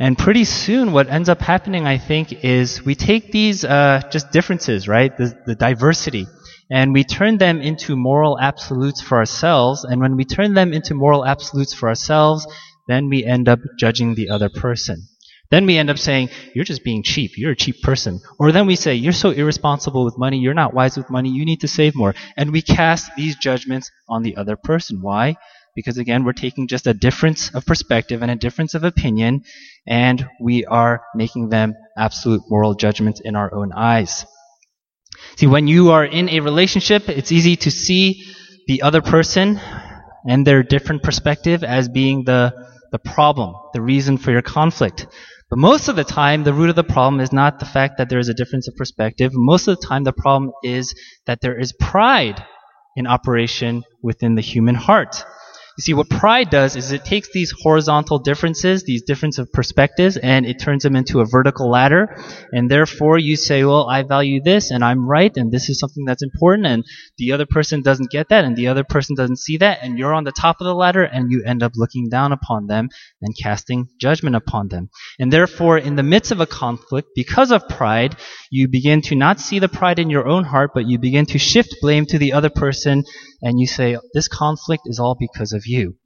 And 0.00 0.18
pretty 0.18 0.42
soon, 0.42 0.90
what 0.90 1.08
ends 1.08 1.28
up 1.28 1.40
happening, 1.40 1.86
I 1.86 1.98
think, 1.98 2.44
is 2.44 2.84
we 2.84 2.96
take 2.96 3.30
these 3.30 3.64
uh, 3.64 4.02
just 4.10 4.32
differences, 4.32 4.88
right? 4.88 5.16
The, 5.16 5.32
the 5.46 5.54
diversity, 5.54 6.26
and 6.72 6.92
we 6.92 7.04
turn 7.04 7.38
them 7.38 7.60
into 7.60 7.94
moral 7.94 8.36
absolutes 8.40 9.00
for 9.00 9.18
ourselves. 9.18 9.84
And 9.84 10.00
when 10.00 10.16
we 10.16 10.24
turn 10.24 10.54
them 10.54 10.72
into 10.72 10.94
moral 10.94 11.24
absolutes 11.24 11.72
for 11.72 11.88
ourselves, 11.88 12.48
then 12.88 13.08
we 13.08 13.24
end 13.24 13.48
up 13.48 13.60
judging 13.78 14.16
the 14.16 14.30
other 14.30 14.48
person. 14.48 15.06
Then 15.54 15.66
we 15.66 15.78
end 15.78 15.88
up 15.88 15.98
saying, 15.98 16.30
you're 16.52 16.64
just 16.64 16.82
being 16.82 17.04
cheap. 17.04 17.38
You're 17.38 17.52
a 17.52 17.56
cheap 17.56 17.80
person. 17.80 18.20
Or 18.40 18.50
then 18.50 18.66
we 18.66 18.74
say, 18.74 18.96
you're 18.96 19.12
so 19.12 19.30
irresponsible 19.30 20.04
with 20.04 20.18
money. 20.18 20.38
You're 20.38 20.52
not 20.52 20.74
wise 20.74 20.96
with 20.96 21.08
money. 21.10 21.30
You 21.30 21.44
need 21.44 21.60
to 21.60 21.68
save 21.68 21.94
more. 21.94 22.12
And 22.36 22.50
we 22.50 22.60
cast 22.60 23.12
these 23.16 23.36
judgments 23.36 23.88
on 24.08 24.24
the 24.24 24.36
other 24.36 24.56
person. 24.56 25.00
Why? 25.00 25.36
Because 25.76 25.96
again, 25.96 26.24
we're 26.24 26.32
taking 26.32 26.66
just 26.66 26.88
a 26.88 26.92
difference 26.92 27.54
of 27.54 27.66
perspective 27.66 28.20
and 28.20 28.32
a 28.32 28.34
difference 28.34 28.74
of 28.74 28.82
opinion, 28.82 29.44
and 29.86 30.28
we 30.40 30.64
are 30.64 31.04
making 31.14 31.50
them 31.50 31.76
absolute 31.96 32.42
moral 32.48 32.74
judgments 32.74 33.20
in 33.20 33.36
our 33.36 33.54
own 33.54 33.70
eyes. 33.72 34.26
See, 35.36 35.46
when 35.46 35.68
you 35.68 35.92
are 35.92 36.04
in 36.04 36.30
a 36.30 36.40
relationship, 36.40 37.08
it's 37.08 37.30
easy 37.30 37.54
to 37.58 37.70
see 37.70 38.24
the 38.66 38.82
other 38.82 39.02
person 39.02 39.60
and 40.28 40.44
their 40.44 40.64
different 40.64 41.04
perspective 41.04 41.62
as 41.62 41.88
being 41.88 42.24
the, 42.24 42.52
the 42.90 42.98
problem, 42.98 43.54
the 43.72 43.80
reason 43.80 44.18
for 44.18 44.32
your 44.32 44.42
conflict. 44.42 45.06
But 45.50 45.58
most 45.58 45.88
of 45.88 45.96
the 45.96 46.04
time, 46.04 46.44
the 46.44 46.54
root 46.54 46.70
of 46.70 46.76
the 46.76 46.84
problem 46.84 47.20
is 47.20 47.32
not 47.32 47.58
the 47.58 47.66
fact 47.66 47.98
that 47.98 48.08
there 48.08 48.18
is 48.18 48.28
a 48.28 48.34
difference 48.34 48.66
of 48.66 48.76
perspective. 48.76 49.32
Most 49.34 49.68
of 49.68 49.78
the 49.78 49.86
time, 49.86 50.04
the 50.04 50.12
problem 50.12 50.52
is 50.62 50.94
that 51.26 51.40
there 51.40 51.58
is 51.58 51.72
pride 51.72 52.42
in 52.96 53.06
operation 53.06 53.82
within 54.02 54.34
the 54.34 54.42
human 54.42 54.74
heart. 54.74 55.24
You 55.76 55.82
see, 55.82 55.94
what 55.94 56.08
pride 56.08 56.50
does 56.50 56.76
is 56.76 56.92
it 56.92 57.04
takes 57.04 57.30
these 57.32 57.52
horizontal 57.62 58.20
differences, 58.20 58.84
these 58.84 59.02
difference 59.02 59.38
of 59.38 59.52
perspectives, 59.52 60.16
and 60.16 60.46
it 60.46 60.60
turns 60.60 60.84
them 60.84 60.94
into 60.94 61.18
a 61.18 61.26
vertical 61.26 61.68
ladder. 61.68 62.16
And 62.52 62.70
therefore, 62.70 63.18
you 63.18 63.34
say, 63.34 63.64
well, 63.64 63.88
I 63.90 64.04
value 64.04 64.40
this, 64.40 64.70
and 64.70 64.84
I'm 64.84 65.08
right, 65.08 65.36
and 65.36 65.50
this 65.50 65.68
is 65.68 65.80
something 65.80 66.04
that's 66.04 66.22
important, 66.22 66.68
and 66.68 66.84
the 67.18 67.32
other 67.32 67.44
person 67.44 67.82
doesn't 67.82 68.12
get 68.12 68.28
that, 68.28 68.44
and 68.44 68.54
the 68.54 68.68
other 68.68 68.84
person 68.84 69.16
doesn't 69.16 69.40
see 69.40 69.56
that, 69.56 69.80
and 69.82 69.98
you're 69.98 70.14
on 70.14 70.22
the 70.22 70.30
top 70.30 70.60
of 70.60 70.64
the 70.64 70.74
ladder, 70.74 71.02
and 71.02 71.32
you 71.32 71.42
end 71.44 71.64
up 71.64 71.72
looking 71.74 72.08
down 72.08 72.30
upon 72.30 72.68
them 72.68 72.88
and 73.20 73.34
casting 73.42 73.88
judgment 74.00 74.36
upon 74.36 74.68
them. 74.68 74.90
And 75.18 75.32
therefore, 75.32 75.78
in 75.78 75.96
the 75.96 76.04
midst 76.04 76.30
of 76.30 76.40
a 76.40 76.46
conflict, 76.46 77.08
because 77.16 77.50
of 77.50 77.68
pride, 77.68 78.14
you 78.54 78.68
begin 78.68 79.02
to 79.02 79.16
not 79.16 79.40
see 79.40 79.58
the 79.58 79.68
pride 79.68 79.98
in 79.98 80.10
your 80.10 80.28
own 80.28 80.44
heart, 80.44 80.70
but 80.74 80.86
you 80.86 80.96
begin 80.96 81.26
to 81.26 81.38
shift 81.38 81.74
blame 81.80 82.06
to 82.06 82.18
the 82.18 82.34
other 82.34 82.50
person, 82.50 83.02
and 83.42 83.58
you 83.58 83.66
say, 83.66 83.98
this 84.12 84.28
conflict 84.28 84.84
is 84.86 85.00
all 85.00 85.16
because 85.18 85.52
of 85.52 85.66
you. 85.66 85.96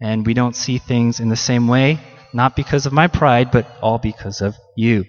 And 0.00 0.24
we 0.24 0.32
don't 0.32 0.56
see 0.56 0.78
things 0.78 1.20
in 1.20 1.28
the 1.28 1.36
same 1.36 1.68
way, 1.68 2.00
not 2.32 2.56
because 2.56 2.86
of 2.86 2.94
my 2.94 3.06
pride, 3.06 3.50
but 3.50 3.66
all 3.82 3.98
because 3.98 4.40
of 4.40 4.54
you. 4.78 5.04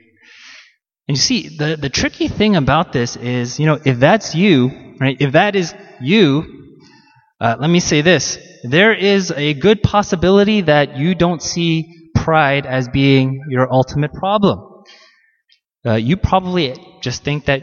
And 1.07 1.15
you 1.15 1.21
see, 1.21 1.47
the, 1.57 1.77
the 1.79 1.89
tricky 1.89 2.27
thing 2.27 2.57
about 2.57 2.91
this 2.91 3.15
is, 3.15 3.57
you 3.57 3.67
know, 3.67 3.79
if 3.85 3.97
that's 3.97 4.35
you, 4.35 4.95
right, 4.99 5.15
if 5.17 5.31
that 5.31 5.55
is 5.55 5.73
you, 6.01 6.75
uh, 7.39 7.55
let 7.57 7.69
me 7.69 7.79
say 7.79 8.01
this. 8.01 8.37
There 8.63 8.93
is 8.93 9.31
a 9.31 9.53
good 9.53 9.81
possibility 9.81 10.59
that 10.61 10.97
you 10.97 11.15
don't 11.15 11.41
see 11.41 12.11
pride 12.15 12.65
as 12.65 12.89
being 12.89 13.45
your 13.47 13.71
ultimate 13.71 14.11
problem. 14.11 14.74
Uh, 15.85 15.93
you 15.93 16.17
probably 16.17 16.75
just 17.01 17.23
think 17.23 17.45
that 17.45 17.61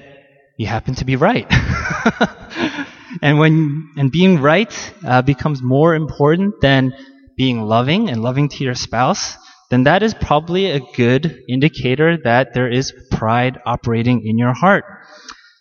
you 0.57 0.67
happen 0.67 0.95
to 0.95 1.05
be 1.05 1.17
right. 1.17 1.47
and 3.23 3.39
when 3.39 3.91
and 3.97 4.13
being 4.13 4.41
right 4.41 4.95
uh, 5.05 5.23
becomes 5.23 5.63
more 5.63 5.95
important 5.95 6.55
than 6.61 6.93
being 7.37 7.63
loving 7.63 8.09
and 8.09 8.23
loving 8.23 8.49
to 8.49 8.65
your 8.65 8.75
spouse, 8.75 9.37
then 9.71 9.85
that 9.85 10.03
is 10.03 10.15
probably 10.15 10.71
a 10.71 10.81
good 10.95 11.43
indicator 11.49 12.19
that 12.25 12.55
there 12.55 12.71
is 12.71 12.93
pride 13.11 13.59
operating 13.65 14.27
in 14.27 14.39
your 14.39 14.53
heart. 14.53 14.85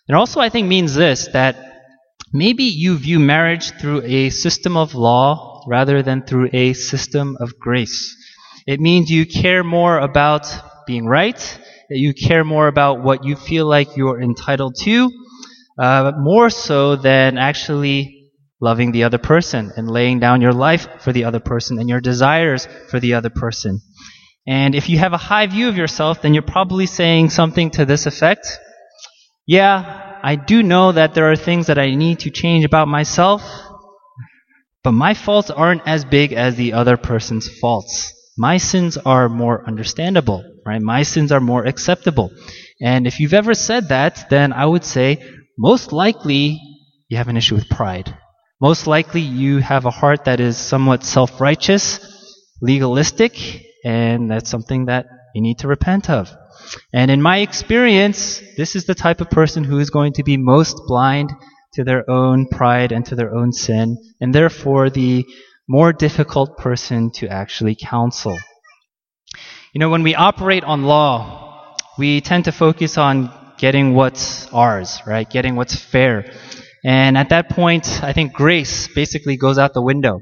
It 0.08 0.14
also, 0.14 0.40
I 0.40 0.50
think, 0.50 0.68
means 0.68 0.94
this 0.94 1.28
that 1.32 1.56
maybe 2.32 2.64
you 2.64 2.96
view 2.98 3.18
marriage 3.18 3.70
through 3.80 4.02
a 4.02 4.30
system 4.30 4.76
of 4.76 4.94
law 4.94 5.64
rather 5.66 6.02
than 6.02 6.22
through 6.22 6.50
a 6.52 6.72
system 6.74 7.36
of 7.40 7.58
grace. 7.58 8.16
It 8.66 8.80
means 8.80 9.10
you 9.10 9.26
care 9.26 9.64
more 9.64 9.98
about 9.98 10.46
being 10.86 11.06
right, 11.06 11.58
that 11.92 11.98
you 11.98 12.14
care 12.14 12.42
more 12.42 12.68
about 12.68 13.02
what 13.02 13.22
you 13.22 13.36
feel 13.36 13.66
like 13.66 13.98
you're 13.98 14.18
entitled 14.18 14.74
to, 14.80 15.10
uh, 15.78 16.12
more 16.16 16.48
so 16.48 16.96
than 16.96 17.36
actually 17.36 18.30
loving 18.62 18.92
the 18.92 19.04
other 19.04 19.18
person 19.18 19.70
and 19.76 19.90
laying 19.90 20.18
down 20.18 20.40
your 20.40 20.54
life 20.54 20.88
for 21.00 21.12
the 21.12 21.24
other 21.24 21.40
person 21.40 21.78
and 21.78 21.90
your 21.90 22.00
desires 22.00 22.66
for 22.88 22.98
the 22.98 23.12
other 23.12 23.28
person. 23.28 23.78
And 24.46 24.74
if 24.74 24.88
you 24.88 24.98
have 24.98 25.12
a 25.12 25.18
high 25.18 25.46
view 25.46 25.68
of 25.68 25.76
yourself, 25.76 26.22
then 26.22 26.32
you're 26.32 26.42
probably 26.42 26.86
saying 26.86 27.28
something 27.28 27.70
to 27.72 27.84
this 27.84 28.06
effect. 28.06 28.46
Yeah, 29.46 30.18
I 30.22 30.36
do 30.36 30.62
know 30.62 30.92
that 30.92 31.12
there 31.12 31.30
are 31.30 31.36
things 31.36 31.66
that 31.66 31.78
I 31.78 31.94
need 31.94 32.20
to 32.20 32.30
change 32.30 32.64
about 32.64 32.88
myself, 32.88 33.42
but 34.82 34.92
my 34.92 35.12
faults 35.12 35.50
aren't 35.50 35.86
as 35.86 36.06
big 36.06 36.32
as 36.32 36.56
the 36.56 36.72
other 36.72 36.96
person's 36.96 37.50
faults. 37.60 38.14
My 38.38 38.56
sins 38.56 38.96
are 38.96 39.28
more 39.28 39.62
understandable, 39.66 40.42
right? 40.64 40.80
My 40.80 41.02
sins 41.02 41.32
are 41.32 41.40
more 41.40 41.64
acceptable. 41.64 42.30
And 42.80 43.06
if 43.06 43.20
you've 43.20 43.34
ever 43.34 43.54
said 43.54 43.88
that, 43.88 44.28
then 44.30 44.52
I 44.52 44.66
would 44.66 44.84
say 44.84 45.22
most 45.58 45.92
likely 45.92 46.60
you 47.08 47.16
have 47.16 47.28
an 47.28 47.36
issue 47.36 47.54
with 47.54 47.68
pride. 47.68 48.16
Most 48.60 48.86
likely 48.86 49.20
you 49.20 49.58
have 49.58 49.86
a 49.86 49.90
heart 49.90 50.24
that 50.24 50.40
is 50.40 50.56
somewhat 50.56 51.04
self 51.04 51.40
righteous, 51.40 52.00
legalistic, 52.60 53.32
and 53.84 54.30
that's 54.30 54.50
something 54.50 54.86
that 54.86 55.06
you 55.34 55.42
need 55.42 55.58
to 55.58 55.68
repent 55.68 56.08
of. 56.08 56.30
And 56.92 57.10
in 57.10 57.20
my 57.20 57.38
experience, 57.38 58.40
this 58.56 58.76
is 58.76 58.86
the 58.86 58.94
type 58.94 59.20
of 59.20 59.30
person 59.30 59.64
who 59.64 59.78
is 59.78 59.90
going 59.90 60.12
to 60.14 60.22
be 60.22 60.36
most 60.36 60.76
blind 60.86 61.30
to 61.74 61.84
their 61.84 62.08
own 62.08 62.46
pride 62.46 62.92
and 62.92 63.04
to 63.06 63.14
their 63.14 63.34
own 63.34 63.52
sin, 63.52 63.96
and 64.20 64.34
therefore 64.34 64.90
the 64.90 65.24
more 65.68 65.92
difficult 65.92 66.56
person 66.58 67.10
to 67.12 67.28
actually 67.28 67.74
counsel. 67.74 68.38
You 69.74 69.78
know, 69.78 69.88
when 69.88 70.02
we 70.02 70.14
operate 70.14 70.64
on 70.64 70.82
law, 70.82 71.76
we 71.96 72.20
tend 72.20 72.44
to 72.44 72.52
focus 72.52 72.98
on 72.98 73.32
getting 73.56 73.94
what's 73.94 74.46
ours, 74.52 75.00
right? 75.06 75.28
Getting 75.28 75.56
what's 75.56 75.74
fair. 75.74 76.30
And 76.84 77.16
at 77.16 77.30
that 77.30 77.48
point, 77.48 78.02
I 78.02 78.12
think 78.12 78.34
grace 78.34 78.88
basically 78.88 79.38
goes 79.38 79.56
out 79.56 79.72
the 79.72 79.80
window. 79.80 80.20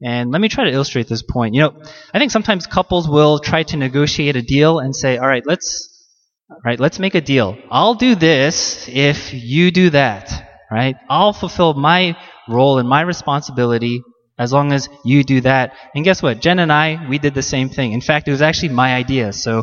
And 0.00 0.30
let 0.30 0.40
me 0.40 0.48
try 0.48 0.66
to 0.66 0.70
illustrate 0.70 1.08
this 1.08 1.24
point. 1.24 1.52
You 1.52 1.62
know, 1.62 1.82
I 2.14 2.20
think 2.20 2.30
sometimes 2.30 2.68
couples 2.68 3.08
will 3.08 3.40
try 3.40 3.64
to 3.64 3.76
negotiate 3.76 4.36
a 4.36 4.42
deal 4.42 4.78
and 4.78 4.94
say, 4.94 5.18
all 5.18 5.26
right, 5.26 5.42
let's, 5.44 6.06
right, 6.64 6.78
let's 6.78 7.00
make 7.00 7.16
a 7.16 7.20
deal. 7.20 7.58
I'll 7.72 7.94
do 7.94 8.14
this 8.14 8.88
if 8.88 9.34
you 9.34 9.72
do 9.72 9.90
that, 9.90 10.30
right? 10.70 10.94
I'll 11.10 11.32
fulfill 11.32 11.74
my 11.74 12.16
role 12.48 12.78
and 12.78 12.88
my 12.88 13.00
responsibility 13.00 14.04
as 14.42 14.52
long 14.52 14.72
as 14.72 14.88
you 15.04 15.24
do 15.24 15.40
that. 15.42 15.74
And 15.94 16.04
guess 16.04 16.22
what? 16.22 16.40
Jen 16.40 16.58
and 16.58 16.72
I, 16.72 17.06
we 17.08 17.18
did 17.18 17.34
the 17.34 17.42
same 17.42 17.68
thing. 17.68 17.92
In 17.92 18.00
fact, 18.00 18.28
it 18.28 18.32
was 18.32 18.42
actually 18.42 18.70
my 18.70 18.94
idea, 18.94 19.32
so 19.32 19.62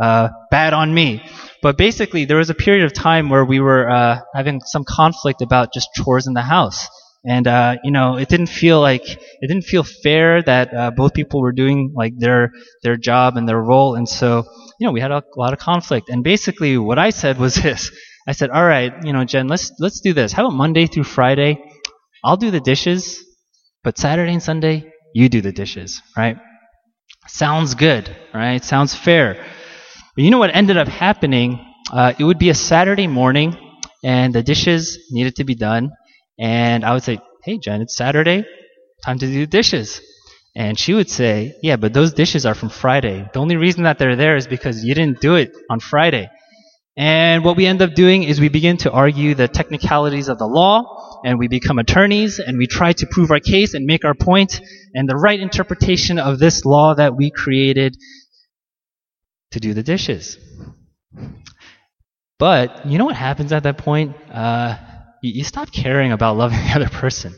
uh, 0.00 0.28
bad 0.50 0.72
on 0.72 0.92
me. 0.94 1.22
But 1.62 1.76
basically, 1.76 2.24
there 2.24 2.38
was 2.38 2.50
a 2.50 2.54
period 2.54 2.84
of 2.84 2.92
time 2.92 3.28
where 3.28 3.44
we 3.44 3.60
were 3.60 3.90
uh, 3.90 4.20
having 4.34 4.60
some 4.64 4.84
conflict 4.88 5.42
about 5.42 5.72
just 5.74 5.88
chores 5.96 6.26
in 6.26 6.32
the 6.34 6.42
house. 6.42 6.86
And 7.26 7.46
uh, 7.46 7.76
you 7.84 7.90
know, 7.90 8.16
it 8.16 8.28
didn't 8.30 8.46
feel 8.48 8.80
like 8.80 9.02
it 9.06 9.46
didn't 9.46 9.64
feel 9.64 9.82
fair 9.84 10.42
that 10.42 10.72
uh, 10.72 10.90
both 10.90 11.12
people 11.12 11.42
were 11.42 11.52
doing 11.52 11.92
like 11.94 12.14
their 12.16 12.50
their 12.82 12.96
job 12.96 13.36
and 13.36 13.46
their 13.46 13.60
role, 13.60 13.94
and 13.94 14.08
so 14.08 14.44
you 14.78 14.86
know, 14.86 14.92
we 14.92 15.00
had 15.00 15.10
a, 15.10 15.18
a 15.18 15.36
lot 15.38 15.52
of 15.52 15.58
conflict. 15.58 16.08
And 16.08 16.24
basically, 16.24 16.78
what 16.78 16.98
I 16.98 17.10
said 17.10 17.36
was 17.38 17.54
this: 17.62 17.90
I 18.26 18.32
said, 18.32 18.48
"All 18.48 18.64
right, 18.64 18.94
you 19.04 19.12
know, 19.12 19.24
Jen, 19.24 19.48
let's 19.48 19.70
let's 19.78 20.00
do 20.00 20.14
this. 20.14 20.32
How 20.32 20.46
about 20.46 20.56
Monday 20.56 20.86
through 20.86 21.04
Friday? 21.04 21.62
I'll 22.24 22.38
do 22.38 22.50
the 22.50 22.60
dishes, 22.60 23.22
but 23.84 23.98
Saturday 23.98 24.32
and 24.32 24.42
Sunday 24.42 24.92
you 25.14 25.28
do 25.28 25.40
the 25.40 25.52
dishes, 25.52 26.02
right? 26.16 26.38
Sounds 27.28 27.74
good, 27.74 28.14
right? 28.34 28.64
Sounds 28.64 28.94
fair." 28.94 29.34
But 30.16 30.24
you 30.24 30.30
know 30.30 30.38
what 30.38 30.54
ended 30.54 30.76
up 30.76 30.88
happening? 30.88 31.60
Uh, 31.92 32.12
it 32.18 32.24
would 32.24 32.38
be 32.38 32.50
a 32.50 32.54
Saturday 32.54 33.06
morning, 33.06 33.56
and 34.04 34.34
the 34.34 34.42
dishes 34.42 34.98
needed 35.10 35.36
to 35.36 35.44
be 35.44 35.54
done. 35.54 35.92
And 36.38 36.84
I 36.84 36.92
would 36.94 37.02
say, 37.02 37.18
Hey, 37.44 37.58
Jen, 37.58 37.82
it's 37.82 37.96
Saturday. 37.96 38.44
Time 39.04 39.18
to 39.18 39.26
do 39.26 39.40
the 39.40 39.46
dishes. 39.46 40.00
And 40.56 40.78
she 40.78 40.94
would 40.94 41.10
say, 41.10 41.54
Yeah, 41.62 41.76
but 41.76 41.92
those 41.94 42.12
dishes 42.12 42.46
are 42.46 42.54
from 42.54 42.68
Friday. 42.70 43.28
The 43.32 43.40
only 43.40 43.56
reason 43.56 43.84
that 43.84 43.98
they're 43.98 44.16
there 44.16 44.36
is 44.36 44.46
because 44.46 44.84
you 44.84 44.94
didn't 44.94 45.20
do 45.20 45.36
it 45.36 45.52
on 45.70 45.80
Friday. 45.80 46.30
And 47.00 47.42
what 47.46 47.56
we 47.56 47.64
end 47.64 47.80
up 47.80 47.94
doing 47.94 48.24
is 48.24 48.42
we 48.42 48.50
begin 48.50 48.76
to 48.78 48.90
argue 48.90 49.34
the 49.34 49.48
technicalities 49.48 50.28
of 50.28 50.36
the 50.36 50.46
law, 50.46 51.22
and 51.24 51.38
we 51.38 51.48
become 51.48 51.78
attorneys, 51.78 52.38
and 52.38 52.58
we 52.58 52.66
try 52.66 52.92
to 52.92 53.06
prove 53.10 53.30
our 53.30 53.40
case 53.40 53.72
and 53.72 53.86
make 53.86 54.04
our 54.04 54.12
point, 54.12 54.60
and 54.92 55.08
the 55.08 55.16
right 55.16 55.40
interpretation 55.40 56.18
of 56.18 56.38
this 56.38 56.66
law 56.66 56.94
that 56.94 57.16
we 57.16 57.30
created 57.30 57.96
to 59.52 59.60
do 59.60 59.72
the 59.72 59.82
dishes. 59.82 60.36
But 62.38 62.84
you 62.84 62.98
know 62.98 63.06
what 63.06 63.16
happens 63.16 63.50
at 63.54 63.62
that 63.62 63.78
point? 63.78 64.14
Uh, 64.30 64.76
you, 65.22 65.32
you, 65.36 65.44
stop 65.44 65.72
caring 65.72 66.12
about 66.12 66.36
loving 66.36 66.58
the 66.58 66.72
other 66.74 66.90
person. 66.90 67.34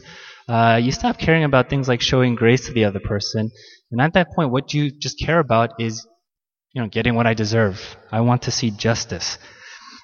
Uh, 0.48 0.80
you 0.82 0.90
stop 0.90 1.18
caring 1.18 1.44
about 1.44 1.70
things 1.70 1.86
like 1.86 2.00
showing 2.00 2.34
grace 2.34 2.66
to 2.66 2.72
the 2.72 2.86
other 2.86 2.98
person. 2.98 3.48
And 3.92 4.00
at 4.00 4.14
that 4.14 4.26
point, 4.34 4.50
what 4.50 4.74
you 4.74 4.90
just 4.90 5.20
care 5.20 5.38
about 5.38 5.80
is, 5.80 6.04
you 6.72 6.82
know, 6.82 6.88
getting 6.88 7.14
what 7.14 7.26
I 7.26 7.34
deserve. 7.34 7.96
I 8.10 8.20
want 8.22 8.42
to 8.42 8.50
see 8.50 8.70
justice. 8.70 9.38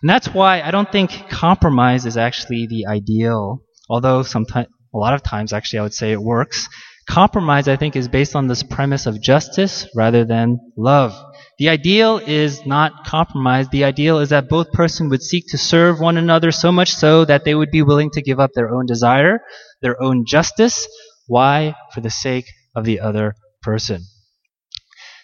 And 0.02 0.08
that's 0.08 0.28
why 0.28 0.60
I 0.60 0.70
don't 0.70 0.90
think 0.90 1.28
compromise 1.28 2.06
is 2.06 2.16
actually 2.16 2.66
the 2.66 2.86
ideal, 2.86 3.62
although 3.88 4.22
sometimes, 4.22 4.68
a 4.94 4.98
lot 4.98 5.14
of 5.14 5.22
times 5.22 5.52
actually 5.52 5.80
I 5.80 5.82
would 5.82 5.94
say 5.94 6.12
it 6.12 6.22
works. 6.22 6.68
Compromise, 7.08 7.68
I 7.68 7.76
think, 7.76 7.96
is 7.96 8.06
based 8.06 8.36
on 8.36 8.48
this 8.48 8.62
premise 8.62 9.06
of 9.06 9.20
justice 9.20 9.88
rather 9.96 10.26
than 10.26 10.58
love. 10.76 11.14
The 11.58 11.70
ideal 11.70 12.18
is 12.18 12.66
not 12.66 13.06
compromise. 13.06 13.66
The 13.70 13.84
ideal 13.84 14.18
is 14.18 14.28
that 14.28 14.50
both 14.50 14.70
persons 14.72 15.10
would 15.10 15.22
seek 15.22 15.44
to 15.48 15.58
serve 15.58 16.00
one 16.00 16.18
another 16.18 16.52
so 16.52 16.70
much 16.70 16.92
so 16.92 17.24
that 17.24 17.44
they 17.44 17.54
would 17.54 17.70
be 17.70 17.82
willing 17.82 18.10
to 18.10 18.22
give 18.22 18.38
up 18.38 18.50
their 18.54 18.70
own 18.70 18.84
desire, 18.84 19.40
their 19.80 20.00
own 20.02 20.26
justice. 20.26 20.86
Why? 21.26 21.74
For 21.94 22.02
the 22.02 22.10
sake 22.10 22.46
of 22.76 22.84
the 22.84 23.00
other 23.00 23.34
person. 23.62 24.02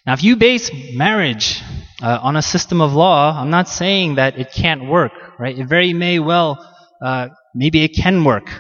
Now, 0.07 0.13
if 0.13 0.23
you 0.23 0.37
base 0.37 0.71
marriage 0.93 1.63
uh, 2.03 2.19
on 2.23 2.37
a 2.37 2.43
system 2.43 2.83
of 2.83 2.93
law, 2.93 3.41
I'm 3.41 3.49
not 3.49 3.69
saying 3.71 4.17
that 4.17 4.39
it 4.39 4.53
can't 4.53 4.87
work, 4.87 5.13
right? 5.39 5.59
It 5.59 5.67
very 5.67 5.95
may 5.95 6.19
well, 6.19 6.59
uh, 7.03 7.29
maybe 7.55 7.83
it 7.85 7.97
can 7.97 8.23
work. 8.23 8.51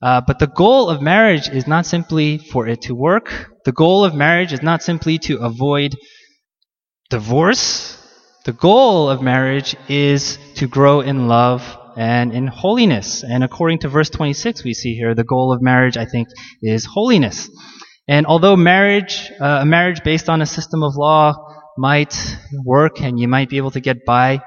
Uh, 0.00 0.22
but 0.26 0.38
the 0.38 0.46
goal 0.46 0.88
of 0.88 1.02
marriage 1.02 1.50
is 1.50 1.66
not 1.66 1.84
simply 1.84 2.38
for 2.38 2.66
it 2.66 2.80
to 2.82 2.94
work. 2.94 3.50
The 3.66 3.72
goal 3.72 4.02
of 4.02 4.14
marriage 4.14 4.54
is 4.54 4.62
not 4.62 4.82
simply 4.82 5.18
to 5.18 5.38
avoid 5.40 5.94
divorce. 7.10 7.94
The 8.46 8.54
goal 8.54 9.10
of 9.10 9.20
marriage 9.20 9.76
is 9.88 10.38
to 10.54 10.66
grow 10.66 11.02
in 11.02 11.28
love 11.28 11.76
and 11.98 12.32
in 12.32 12.46
holiness. 12.46 13.22
And 13.24 13.44
according 13.44 13.80
to 13.80 13.88
verse 13.88 14.08
26, 14.08 14.64
we 14.64 14.72
see 14.72 14.94
here, 14.94 15.14
the 15.14 15.24
goal 15.24 15.52
of 15.52 15.60
marriage, 15.60 15.98
I 15.98 16.06
think, 16.06 16.28
is 16.62 16.86
holiness. 16.86 17.50
And 18.08 18.26
although 18.26 18.56
marriage, 18.56 19.30
uh, 19.40 19.60
a 19.62 19.66
marriage 19.66 20.02
based 20.02 20.28
on 20.28 20.40
a 20.40 20.46
system 20.46 20.82
of 20.82 20.96
law 20.96 21.34
might 21.76 22.14
work 22.64 23.00
and 23.00 23.20
you 23.20 23.28
might 23.28 23.50
be 23.50 23.58
able 23.58 23.70
to 23.72 23.80
get 23.80 24.04
by, 24.06 24.40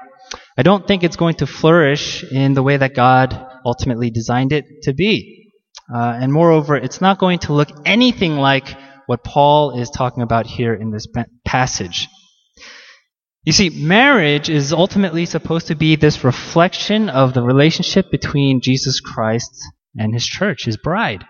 I 0.58 0.62
don't 0.62 0.86
think 0.86 1.04
it's 1.04 1.16
going 1.16 1.36
to 1.36 1.46
flourish 1.46 2.24
in 2.24 2.54
the 2.54 2.62
way 2.62 2.76
that 2.76 2.94
God 2.94 3.46
ultimately 3.64 4.10
designed 4.10 4.52
it 4.52 4.64
to 4.82 4.92
be. 4.92 5.50
Uh, 5.92 6.18
and 6.20 6.32
moreover, 6.32 6.76
it's 6.76 7.00
not 7.00 7.18
going 7.18 7.38
to 7.40 7.52
look 7.52 7.68
anything 7.84 8.36
like 8.36 8.76
what 9.06 9.24
Paul 9.24 9.78
is 9.78 9.90
talking 9.90 10.22
about 10.22 10.46
here 10.46 10.74
in 10.74 10.90
this 10.90 11.06
passage. 11.44 12.08
You 13.44 13.52
see, 13.52 13.70
marriage 13.70 14.48
is 14.48 14.72
ultimately 14.72 15.26
supposed 15.26 15.66
to 15.68 15.74
be 15.74 15.96
this 15.96 16.22
reflection 16.24 17.08
of 17.08 17.34
the 17.34 17.42
relationship 17.42 18.10
between 18.10 18.60
Jesus 18.60 19.00
Christ 19.00 19.50
and 19.96 20.14
his 20.14 20.24
church, 20.24 20.64
his 20.64 20.76
bride. 20.76 21.24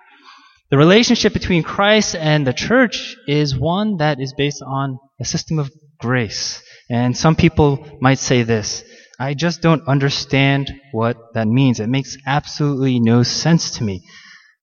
The 0.73 0.79
relationship 0.79 1.35
between 1.35 1.63
Christ 1.63 2.17
and 2.17 2.47
the 2.47 2.55
church 2.55 3.15
is 3.29 3.55
one 3.55 3.99
that 3.99 4.19
is 4.19 4.33
based 4.33 4.63
on 4.67 4.99
a 5.21 5.25
system 5.27 5.59
of 5.59 5.71
grace. 6.01 6.63
And 6.89 7.15
some 7.15 7.37
people 7.37 7.99
might 8.01 8.19
say 8.19 8.43
this 8.43 8.83
I 9.21 9.35
just 9.35 9.61
don't 9.61 9.87
understand 9.87 10.73
what 10.93 11.19
that 11.35 11.47
means. 11.47 11.79
It 11.79 11.91
makes 11.91 12.17
absolutely 12.27 13.01
no 13.01 13.23
sense 13.23 13.73
to 13.73 13.85
me. 13.85 14.03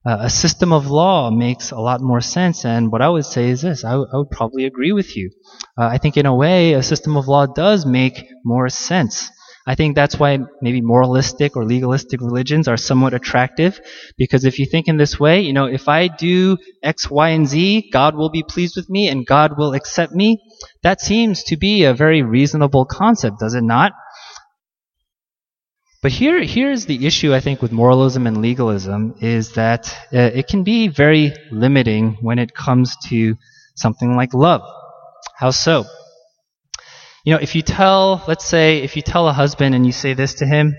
Uh, 0.04 0.18
a 0.22 0.32
system 0.32 0.74
of 0.74 0.90
law 0.90 1.30
makes 1.30 1.70
a 1.70 1.78
lot 1.78 2.02
more 2.02 2.22
sense, 2.22 2.66
and 2.66 2.92
what 2.92 3.04
I 3.04 3.10
would 3.10 3.26
say 3.26 3.52
is 3.52 3.62
this 3.62 3.86
I, 3.86 3.92
w- 3.92 4.10
I 4.12 4.18
would 4.18 4.32
probably 4.32 4.66
agree 4.66 4.92
with 4.92 5.16
you. 5.16 5.30
Uh, 5.78 5.90
I 5.94 6.00
think, 6.00 6.18
in 6.18 6.26
a 6.26 6.34
way, 6.34 6.74
a 6.74 6.82
system 6.82 7.18
of 7.18 7.28
law 7.28 7.46
does 7.46 7.86
make 7.86 8.26
more 8.44 8.68
sense. 8.70 9.30
I 9.68 9.76
think 9.76 9.96
that's 9.96 10.18
why 10.18 10.40
maybe 10.62 10.82
moralistic 10.82 11.56
or 11.56 11.66
legalistic 11.66 12.22
religions 12.22 12.68
are 12.68 12.78
somewhat 12.78 13.14
attractive, 13.14 13.80
because 14.18 14.46
if 14.46 14.58
you 14.58 14.66
think 14.66 14.88
in 14.88 14.98
this 14.98 15.20
way, 15.20 15.42
you 15.42 15.54
know, 15.54 15.66
if 15.66 15.88
I 15.88 16.08
do 16.08 16.58
X, 16.82 17.10
Y, 17.10 17.30
and 17.30 17.48
Z, 17.48 17.90
God 17.92 18.16
will 18.16 18.30
be 18.30 18.44
pleased 18.44 18.76
with 18.76 18.90
me 18.90 19.10
and 19.10 19.26
God 19.26 19.58
will 19.58 19.74
accept 19.74 20.14
me. 20.14 20.42
That 20.82 21.02
seems 21.02 21.44
to 21.46 21.58
be 21.58 21.84
a 21.84 21.94
very 21.94 22.22
reasonable 22.22 22.86
concept, 22.86 23.40
does 23.40 23.54
it 23.54 23.64
not? 23.64 23.94
But 26.02 26.14
here, 26.14 26.42
here's 26.42 26.86
the 26.86 27.06
issue 27.06 27.34
I 27.34 27.42
think 27.42 27.62
with 27.62 27.74
moralism 27.74 28.26
and 28.26 28.42
legalism 28.42 29.16
is 29.20 29.54
that 29.54 29.94
uh, 30.14 30.32
it 30.34 30.48
can 30.48 30.64
be 30.64 30.88
very 30.88 31.34
limiting 31.52 32.18
when 32.22 32.40
it 32.40 32.56
comes 32.56 32.96
to 33.10 33.36
something 33.76 34.16
like 34.16 34.34
love. 34.34 34.62
How 35.36 35.52
so? 35.52 35.84
You 37.30 37.36
know, 37.36 37.42
if 37.42 37.54
you 37.54 37.62
tell, 37.62 38.24
let's 38.28 38.44
say, 38.44 38.80
if 38.80 38.96
you 38.96 39.04
tell 39.04 39.28
a 39.28 39.34
husband 39.34 39.76
and 39.76 39.86
you 39.86 39.92
say 39.92 40.16
this 40.16 40.34
to 40.42 40.48
him, 40.48 40.76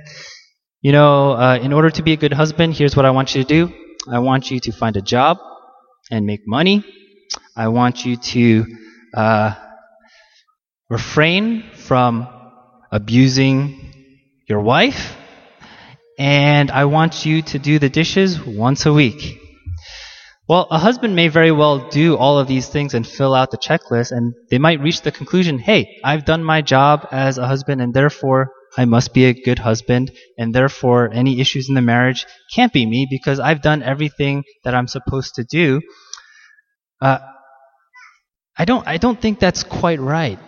you 0.80 0.90
know, 0.90 1.34
uh, 1.34 1.56
in 1.62 1.72
order 1.72 1.90
to 1.90 2.02
be 2.02 2.12
a 2.12 2.16
good 2.16 2.32
husband, 2.32 2.74
here's 2.74 2.96
what 2.96 3.06
I 3.06 3.12
want 3.12 3.36
you 3.36 3.44
to 3.44 3.48
do. 3.48 3.72
I 4.10 4.18
want 4.18 4.50
you 4.50 4.58
to 4.58 4.72
find 4.72 4.96
a 4.96 5.00
job 5.00 5.38
and 6.10 6.26
make 6.26 6.40
money. 6.48 6.84
I 7.54 7.68
want 7.68 8.04
you 8.04 8.16
to 8.16 8.66
uh, 9.14 9.54
refrain 10.88 11.70
from 11.72 12.26
abusing 12.90 13.92
your 14.48 14.60
wife, 14.60 15.16
and 16.18 16.72
I 16.72 16.86
want 16.86 17.24
you 17.24 17.42
to 17.42 17.60
do 17.60 17.78
the 17.78 17.88
dishes 17.88 18.44
once 18.44 18.86
a 18.86 18.92
week. 18.92 19.39
Well, 20.50 20.66
a 20.68 20.78
husband 20.78 21.14
may 21.14 21.28
very 21.28 21.52
well 21.52 21.78
do 21.90 22.16
all 22.16 22.40
of 22.40 22.48
these 22.48 22.68
things 22.68 22.92
and 22.92 23.06
fill 23.06 23.36
out 23.36 23.52
the 23.52 23.56
checklist, 23.56 24.10
and 24.10 24.34
they 24.50 24.58
might 24.58 24.80
reach 24.80 25.02
the 25.02 25.12
conclusion, 25.12 25.60
hey, 25.60 26.00
I've 26.02 26.24
done 26.24 26.42
my 26.42 26.60
job 26.60 27.06
as 27.12 27.38
a 27.38 27.46
husband, 27.46 27.80
and 27.80 27.94
therefore 27.94 28.50
I 28.76 28.84
must 28.84 29.14
be 29.14 29.26
a 29.26 29.32
good 29.32 29.60
husband, 29.60 30.10
and 30.36 30.52
therefore 30.52 31.08
any 31.12 31.40
issues 31.40 31.68
in 31.68 31.76
the 31.76 31.80
marriage 31.80 32.26
can't 32.52 32.72
be 32.72 32.84
me 32.84 33.06
because 33.08 33.38
I've 33.38 33.62
done 33.62 33.84
everything 33.84 34.42
that 34.64 34.74
I'm 34.74 34.88
supposed 34.88 35.36
to 35.36 35.44
do. 35.44 35.82
Uh, 37.00 37.20
I 38.58 38.64
don't, 38.64 38.84
I 38.88 38.96
don't 38.96 39.22
think 39.22 39.38
that's 39.38 39.62
quite 39.62 40.00
right. 40.00 40.40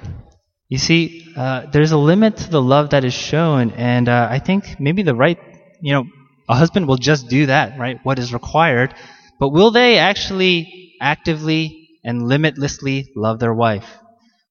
You 0.69 0.79
see, 0.79 1.33
uh, 1.37 1.67
there's 1.67 1.93
a 1.93 1.97
limit 1.97 2.39
to 2.39 2.51
the 2.51 2.61
love 2.61 2.91
that 2.91 3.05
is 3.05 3.15
shown, 3.15 3.71
and 3.71 4.09
uh, 4.09 4.27
I 4.29 4.41
think 4.41 4.81
maybe 4.81 5.05
the 5.05 5.15
right, 5.15 5.39
you 5.81 5.93
know, 5.93 6.07
a 6.49 6.57
husband 6.57 6.89
will 6.89 6.97
just 6.97 7.29
do 7.29 7.47
that, 7.47 7.79
right? 7.79 8.01
What 8.03 8.19
is 8.19 8.33
required, 8.33 8.97
but 9.43 9.49
will 9.49 9.73
they 9.73 9.99
actually 9.99 10.95
actively 11.01 11.89
and 12.05 12.23
limitlessly 12.29 13.11
love 13.17 13.41
their 13.41 13.53
wife? 13.53 13.99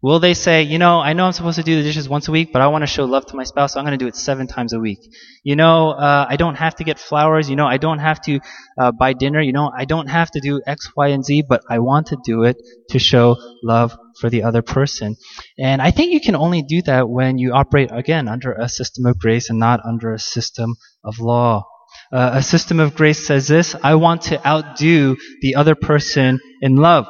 Will 0.02 0.20
they 0.20 0.34
say, 0.34 0.64
you 0.64 0.80
know, 0.80 1.00
I 1.00 1.14
know 1.14 1.28
I'm 1.28 1.32
supposed 1.32 1.56
to 1.56 1.64
do 1.64 1.78
the 1.78 1.84
dishes 1.84 2.10
once 2.10 2.28
a 2.28 2.32
week, 2.34 2.52
but 2.52 2.62
I 2.62 2.68
want 2.68 2.82
to 2.82 2.88
show 2.88 3.06
love 3.06 3.26
to 3.28 3.38
my 3.38 3.46
spouse, 3.46 3.72
so 3.72 3.80
I'm 3.80 3.86
going 3.86 3.98
to 3.98 4.04
do 4.04 4.10
it 4.10 4.18
seven 4.18 4.48
times 4.48 4.74
a 4.74 4.80
week. 4.80 5.00
You 5.46 5.56
know, 5.56 5.92
uh, 5.92 6.26
I 6.28 6.36
don't 6.36 6.56
have 6.56 6.76
to 6.76 6.84
get 6.84 7.00
flowers. 7.00 7.50
You 7.50 7.56
know, 7.56 7.68
I 7.68 7.78
don't 7.78 8.00
have 8.00 8.20
to 8.24 8.42
uh, 8.78 8.92
buy 8.92 9.14
dinner. 9.14 9.40
You 9.40 9.54
know, 9.54 9.72
I 9.74 9.86
don't 9.86 10.08
have 10.08 10.30
to 10.32 10.42
do 10.42 10.62
X, 10.68 10.92
Y, 10.94 11.08
and 11.08 11.24
Z, 11.24 11.44
but 11.48 11.62
I 11.70 11.80
want 11.80 12.08
to 12.08 12.18
do 12.26 12.44
it 12.44 12.58
to 12.90 13.00
show 13.00 13.38
love 13.64 13.98
for 14.20 14.30
the 14.30 14.44
other 14.44 14.62
person. 14.62 15.16
And 15.58 15.82
I 15.82 15.92
think 15.92 16.12
you 16.12 16.20
can 16.20 16.36
only 16.36 16.64
do 16.64 16.82
that 16.82 17.08
when 17.08 17.38
you 17.38 17.54
operate, 17.54 17.92
again, 17.94 18.28
under 18.28 18.52
a 18.52 18.68
system 18.68 19.06
of 19.06 19.18
grace 19.18 19.50
and 19.50 19.58
not 19.58 19.80
under 19.86 20.12
a 20.12 20.20
system 20.20 20.76
of 21.02 21.20
law. 21.20 21.71
Uh, 22.12 22.32
a 22.34 22.44
system 22.44 22.80
of 22.80 22.94
grace 22.96 23.26
says 23.26 23.48
this 23.48 23.76
I 23.82 23.96
want 23.96 24.24
to 24.24 24.48
outdo 24.48 25.18
the 25.42 25.56
other 25.56 25.76
person 25.76 26.40
in 26.62 26.76
love. 26.76 27.08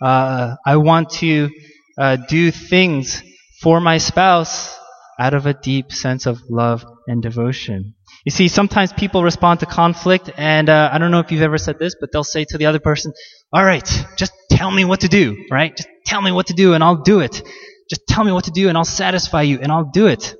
Uh, 0.00 0.54
I 0.64 0.76
want 0.76 1.10
to 1.10 1.50
uh, 1.98 2.16
do 2.28 2.50
things 2.50 3.22
for 3.60 3.80
my 3.80 3.98
spouse 3.98 4.76
out 5.18 5.34
of 5.34 5.46
a 5.46 5.54
deep 5.54 5.92
sense 5.92 6.26
of 6.26 6.38
love 6.48 6.84
and 7.08 7.20
devotion. 7.20 7.94
You 8.24 8.30
see, 8.30 8.48
sometimes 8.48 8.92
people 8.92 9.24
respond 9.24 9.60
to 9.60 9.66
conflict, 9.66 10.30
and 10.36 10.68
uh, 10.68 10.90
I 10.92 10.98
don't 10.98 11.10
know 11.10 11.20
if 11.20 11.32
you've 11.32 11.42
ever 11.42 11.58
said 11.58 11.78
this, 11.78 11.96
but 11.98 12.12
they'll 12.12 12.24
say 12.24 12.44
to 12.44 12.58
the 12.58 12.66
other 12.66 12.78
person, 12.78 13.12
All 13.52 13.64
right, 13.64 14.06
just 14.16 14.32
tell 14.50 14.70
me 14.70 14.84
what 14.84 15.00
to 15.00 15.08
do, 15.08 15.46
right? 15.50 15.76
Just 15.76 15.88
tell 16.06 16.20
me 16.20 16.30
what 16.30 16.46
to 16.48 16.54
do, 16.54 16.74
and 16.74 16.84
I'll 16.84 17.02
do 17.02 17.20
it. 17.20 17.42
Just 17.90 18.02
tell 18.06 18.22
me 18.22 18.32
what 18.32 18.44
to 18.44 18.50
do, 18.50 18.68
and 18.68 18.76
I'll 18.76 18.84
satisfy 18.84 19.42
you, 19.42 19.58
and 19.60 19.72
I'll 19.72 19.90
do 19.92 20.06
it. 20.06 20.34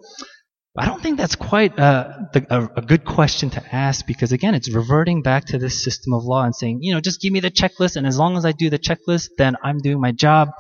I 0.79 0.87
don't 0.87 1.03
think 1.03 1.19
that's 1.19 1.35
quite 1.35 1.79
uh, 1.79 2.12
the, 2.33 2.47
a, 2.51 2.81
a, 2.81 2.83
good 2.83 3.05
question 3.05 3.51
to 3.51 3.75
ask 3.75 4.07
because, 4.07 4.33
again, 4.33 4.55
it's 4.55 4.73
reverting 4.73 5.23
back 5.23 5.47
to 5.47 5.59
this 5.59 5.83
system 5.83 6.12
of 6.12 6.25
law 6.25 6.45
and 6.45 6.55
saying, 6.55 6.79
you 6.83 6.95
know, 6.95 7.01
just 7.01 7.21
give 7.21 7.33
me 7.33 7.41
the 7.41 7.51
checklist, 7.51 7.97
and 7.97 8.07
as 8.07 8.19
long 8.19 8.37
as 8.37 8.45
I 8.45 8.53
do 8.53 8.71
the 8.71 8.79
checklist, 8.79 9.31
then 9.38 9.57
I'm 9.62 9.79
doing 9.79 10.01
my 10.01 10.12
job. 10.12 10.51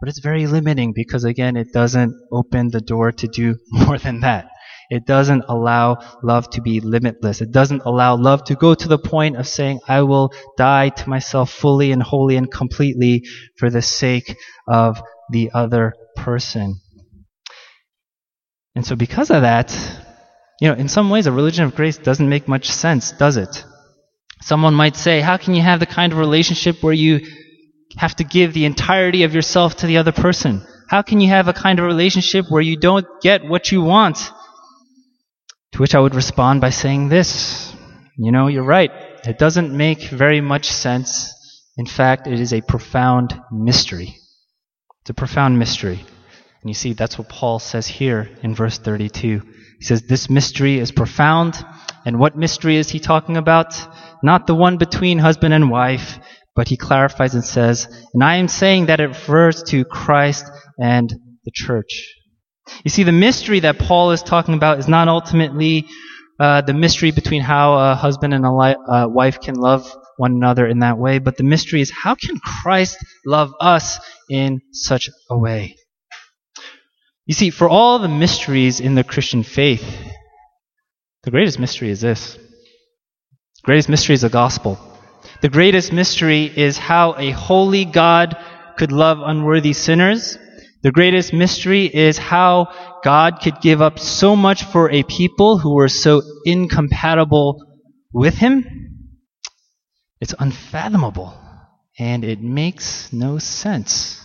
But 0.00 0.08
it's 0.08 0.18
very 0.18 0.48
limiting 0.48 0.92
because, 0.92 1.22
again, 1.22 1.56
it 1.56 1.72
doesn't 1.72 2.12
open 2.32 2.70
the 2.70 2.80
door 2.80 3.12
to 3.12 3.28
do 3.28 3.56
more 3.70 3.98
than 3.98 4.20
that. 4.20 4.48
It 4.90 5.06
doesn't 5.06 5.44
allow 5.48 5.98
love 6.22 6.50
to 6.50 6.60
be 6.60 6.80
limitless. 6.80 7.40
It 7.40 7.50
doesn't 7.50 7.82
allow 7.86 8.16
love 8.16 8.44
to 8.44 8.56
go 8.56 8.74
to 8.74 8.88
the 8.88 8.98
point 8.98 9.36
of 9.36 9.48
saying, 9.48 9.80
I 9.88 10.02
will 10.02 10.34
die 10.58 10.90
to 10.90 11.08
myself 11.08 11.50
fully 11.50 11.92
and 11.92 12.02
wholly 12.02 12.36
and 12.36 12.50
completely 12.50 13.22
for 13.56 13.70
the 13.70 13.80
sake 13.80 14.36
of 14.68 15.00
the 15.30 15.50
other 15.54 15.94
person. 16.16 16.81
And 18.74 18.86
so, 18.86 18.96
because 18.96 19.30
of 19.30 19.42
that, 19.42 19.70
you 20.60 20.68
know, 20.68 20.74
in 20.74 20.88
some 20.88 21.10
ways, 21.10 21.26
a 21.26 21.32
religion 21.32 21.64
of 21.64 21.74
grace 21.74 21.98
doesn't 21.98 22.28
make 22.28 22.48
much 22.48 22.70
sense, 22.70 23.12
does 23.12 23.36
it? 23.36 23.64
Someone 24.40 24.74
might 24.74 24.96
say, 24.96 25.20
How 25.20 25.36
can 25.36 25.54
you 25.54 25.62
have 25.62 25.80
the 25.80 25.86
kind 25.86 26.12
of 26.12 26.18
relationship 26.18 26.82
where 26.82 26.94
you 26.94 27.26
have 27.96 28.16
to 28.16 28.24
give 28.24 28.54
the 28.54 28.64
entirety 28.64 29.24
of 29.24 29.34
yourself 29.34 29.76
to 29.76 29.86
the 29.86 29.98
other 29.98 30.12
person? 30.12 30.66
How 30.88 31.02
can 31.02 31.20
you 31.20 31.28
have 31.28 31.48
a 31.48 31.52
kind 31.52 31.78
of 31.78 31.86
relationship 31.86 32.46
where 32.48 32.62
you 32.62 32.76
don't 32.76 33.06
get 33.22 33.44
what 33.44 33.72
you 33.72 33.82
want? 33.82 34.18
To 35.72 35.78
which 35.78 35.94
I 35.94 36.00
would 36.00 36.14
respond 36.14 36.60
by 36.60 36.70
saying 36.70 37.08
this 37.08 37.74
You 38.16 38.32
know, 38.32 38.48
you're 38.48 38.64
right. 38.64 38.90
It 39.24 39.38
doesn't 39.38 39.76
make 39.76 40.02
very 40.02 40.40
much 40.40 40.66
sense. 40.66 41.32
In 41.76 41.86
fact, 41.86 42.26
it 42.26 42.40
is 42.40 42.52
a 42.52 42.60
profound 42.60 43.40
mystery. 43.50 44.16
It's 45.00 45.10
a 45.10 45.14
profound 45.14 45.58
mystery. 45.58 46.04
And 46.62 46.70
you 46.70 46.74
see, 46.74 46.92
that's 46.92 47.18
what 47.18 47.28
Paul 47.28 47.58
says 47.58 47.86
here 47.86 48.30
in 48.42 48.54
verse 48.54 48.78
32. 48.78 49.42
He 49.78 49.84
says, 49.84 50.02
This 50.02 50.30
mystery 50.30 50.78
is 50.78 50.92
profound. 50.92 51.56
And 52.06 52.18
what 52.18 52.36
mystery 52.36 52.76
is 52.76 52.90
he 52.90 53.00
talking 53.00 53.36
about? 53.36 53.74
Not 54.22 54.46
the 54.46 54.54
one 54.54 54.76
between 54.76 55.18
husband 55.18 55.54
and 55.54 55.70
wife, 55.70 56.18
but 56.54 56.68
he 56.68 56.76
clarifies 56.76 57.34
and 57.34 57.44
says, 57.44 57.88
and 58.14 58.22
I 58.22 58.36
am 58.36 58.48
saying 58.48 58.86
that 58.86 59.00
it 59.00 59.06
refers 59.06 59.62
to 59.64 59.84
Christ 59.84 60.46
and 60.78 61.12
the 61.44 61.50
church. 61.52 62.14
You 62.84 62.90
see, 62.90 63.02
the 63.02 63.12
mystery 63.12 63.60
that 63.60 63.78
Paul 63.78 64.12
is 64.12 64.22
talking 64.22 64.54
about 64.54 64.78
is 64.78 64.88
not 64.88 65.08
ultimately 65.08 65.86
uh, 66.38 66.60
the 66.60 66.74
mystery 66.74 67.10
between 67.10 67.42
how 67.42 67.74
a 67.74 67.94
husband 67.94 68.34
and 68.34 68.44
a 68.44 68.52
li- 68.52 68.76
uh, 68.88 69.06
wife 69.08 69.40
can 69.40 69.54
love 69.54 69.92
one 70.16 70.32
another 70.32 70.66
in 70.66 70.80
that 70.80 70.98
way, 70.98 71.18
but 71.18 71.36
the 71.36 71.44
mystery 71.44 71.80
is 71.80 71.90
how 71.90 72.14
can 72.14 72.38
Christ 72.38 72.98
love 73.26 73.52
us 73.60 73.98
in 74.30 74.60
such 74.72 75.08
a 75.30 75.36
way? 75.36 75.76
You 77.26 77.34
see, 77.34 77.50
for 77.50 77.68
all 77.68 77.98
the 77.98 78.08
mysteries 78.08 78.80
in 78.80 78.94
the 78.94 79.04
Christian 79.04 79.42
faith, 79.42 79.84
the 81.22 81.30
greatest 81.30 81.58
mystery 81.58 81.90
is 81.90 82.00
this. 82.00 82.34
The 82.34 83.62
greatest 83.64 83.88
mystery 83.88 84.14
is 84.14 84.22
the 84.22 84.28
gospel. 84.28 84.78
The 85.40 85.48
greatest 85.48 85.92
mystery 85.92 86.44
is 86.46 86.78
how 86.78 87.14
a 87.16 87.30
holy 87.30 87.84
God 87.84 88.36
could 88.76 88.90
love 88.90 89.18
unworthy 89.20 89.72
sinners. 89.72 90.36
The 90.82 90.90
greatest 90.90 91.32
mystery 91.32 91.86
is 91.86 92.18
how 92.18 92.74
God 93.04 93.40
could 93.40 93.60
give 93.60 93.80
up 93.80 94.00
so 94.00 94.34
much 94.34 94.64
for 94.64 94.90
a 94.90 95.04
people 95.04 95.58
who 95.58 95.74
were 95.74 95.88
so 95.88 96.22
incompatible 96.44 97.64
with 98.12 98.34
Him. 98.34 98.64
It's 100.20 100.34
unfathomable. 100.38 101.38
and 101.98 102.24
it 102.24 102.40
makes 102.40 103.12
no 103.12 103.38
sense. 103.38 104.21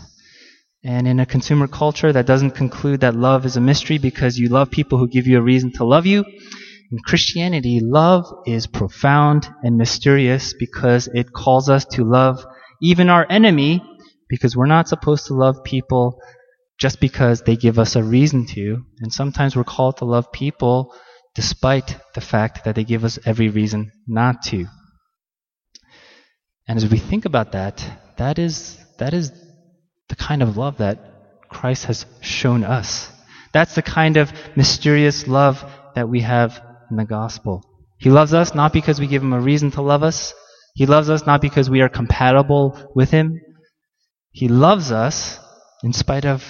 And 0.84 1.08
in 1.08 1.20
a 1.20 1.26
consumer 1.26 1.68
culture 1.68 2.14
that 2.14 2.28
doesn't 2.28 2.52
conclude 2.52 3.02
that 3.02 3.16
love 3.16 3.46
is 3.46 3.58
a 3.58 3.62
mystery 3.62 3.98
because 3.98 4.38
you 4.38 4.50
love 4.50 4.72
people 4.72 4.98
who 4.98 5.08
give 5.08 5.28
you 5.28 5.38
a 5.38 5.42
reason 5.42 5.72
to 5.74 5.84
love 5.84 6.06
you, 6.06 6.24
in 6.90 7.00
Christianity, 7.00 7.82
love 7.84 8.26
is 8.46 8.66
profound 8.66 9.50
and 9.62 9.78
mysterious 9.78 10.54
because 10.54 11.10
it 11.14 11.34
calls 11.34 11.70
us 11.70 11.84
to 11.86 12.04
love 12.06 12.46
even 12.82 13.10
our 13.10 13.26
enemy 13.30 13.82
because 14.30 14.56
we're 14.56 14.68
not 14.68 14.88
supposed 14.88 15.28
to 15.28 15.34
love 15.34 15.64
people 15.66 16.22
just 16.80 17.02
because 17.02 17.42
they 17.42 17.58
give 17.58 17.78
us 17.78 17.96
a 17.96 18.04
reason 18.04 18.46
to. 18.46 18.86
And 19.02 19.12
sometimes 19.12 19.56
we're 19.56 19.66
called 19.66 19.98
to 19.98 20.06
love 20.06 20.32
people 20.32 20.94
despite 21.36 21.98
the 22.16 22.22
fact 22.22 22.64
that 22.64 22.76
they 22.76 22.84
give 22.84 23.04
us 23.04 23.20
every 23.26 23.50
reason 23.50 23.92
not 24.08 24.42
to. 24.44 24.66
And 26.68 26.78
as 26.78 26.90
we 26.90 27.00
think 27.00 27.26
about 27.26 27.52
that, 27.52 27.84
that 28.18 28.40
is, 28.40 28.78
that 28.98 29.14
is 29.14 29.32
the 30.10 30.16
kind 30.16 30.42
of 30.42 30.58
love 30.58 30.78
that 30.78 31.00
Christ 31.50 31.86
has 31.86 32.06
shown 32.22 32.64
us. 32.64 33.12
That's 33.54 33.76
the 33.76 33.82
kind 33.82 34.18
of 34.18 34.32
mysterious 34.56 35.28
love 35.28 35.64
that 35.96 36.10
we 36.10 36.22
have 36.22 36.62
in 36.90 36.98
the 36.98 37.06
gospel. 37.06 37.64
He 37.98 38.10
loves 38.10 38.34
us 38.34 38.54
not 38.54 38.74
because 38.74 39.00
we 39.00 39.08
give 39.08 39.24
him 39.24 39.34
a 39.34 39.40
reason 39.40 39.72
to 39.72 39.82
love 39.82 40.04
us. 40.04 40.34
He 40.76 40.86
loves 40.86 41.10
us 41.10 41.26
not 41.26 41.42
because 41.42 41.70
we 41.70 41.82
are 41.82 41.90
compatible 41.90 42.92
with 42.94 43.10
him. 43.10 43.42
He 44.32 44.48
loves 44.48 44.92
us 44.92 45.40
in 45.84 45.94
spite 45.94 46.26
of 46.26 46.44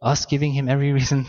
us 0.00 0.26
giving 0.26 0.52
him 0.52 0.68
every 0.68 0.92
reason 0.92 1.26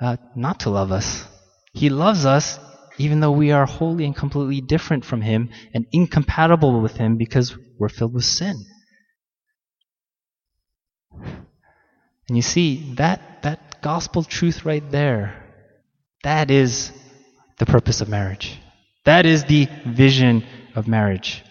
uh, 0.00 0.16
not 0.36 0.60
to 0.60 0.70
love 0.70 0.92
us. 0.92 1.26
He 1.72 1.88
loves 1.88 2.26
us 2.26 2.58
even 2.98 3.20
though 3.20 3.32
we 3.32 3.52
are 3.52 3.64
wholly 3.64 4.04
and 4.04 4.14
completely 4.14 4.60
different 4.60 5.04
from 5.04 5.22
him 5.22 5.48
and 5.72 5.86
incompatible 5.92 6.80
with 6.80 6.96
him 6.96 7.16
because 7.16 7.56
we're 7.78 7.88
filled 7.88 8.12
with 8.12 8.24
sin. 8.24 8.64
And 12.32 12.36
you 12.38 12.42
see, 12.42 12.94
that, 12.94 13.42
that 13.42 13.82
gospel 13.82 14.24
truth 14.24 14.64
right 14.64 14.90
there, 14.90 15.36
that 16.22 16.50
is 16.50 16.90
the 17.58 17.66
purpose 17.66 18.00
of 18.00 18.08
marriage. 18.08 18.58
That 19.04 19.26
is 19.26 19.44
the 19.44 19.68
vision 19.84 20.42
of 20.74 20.88
marriage. 20.88 21.44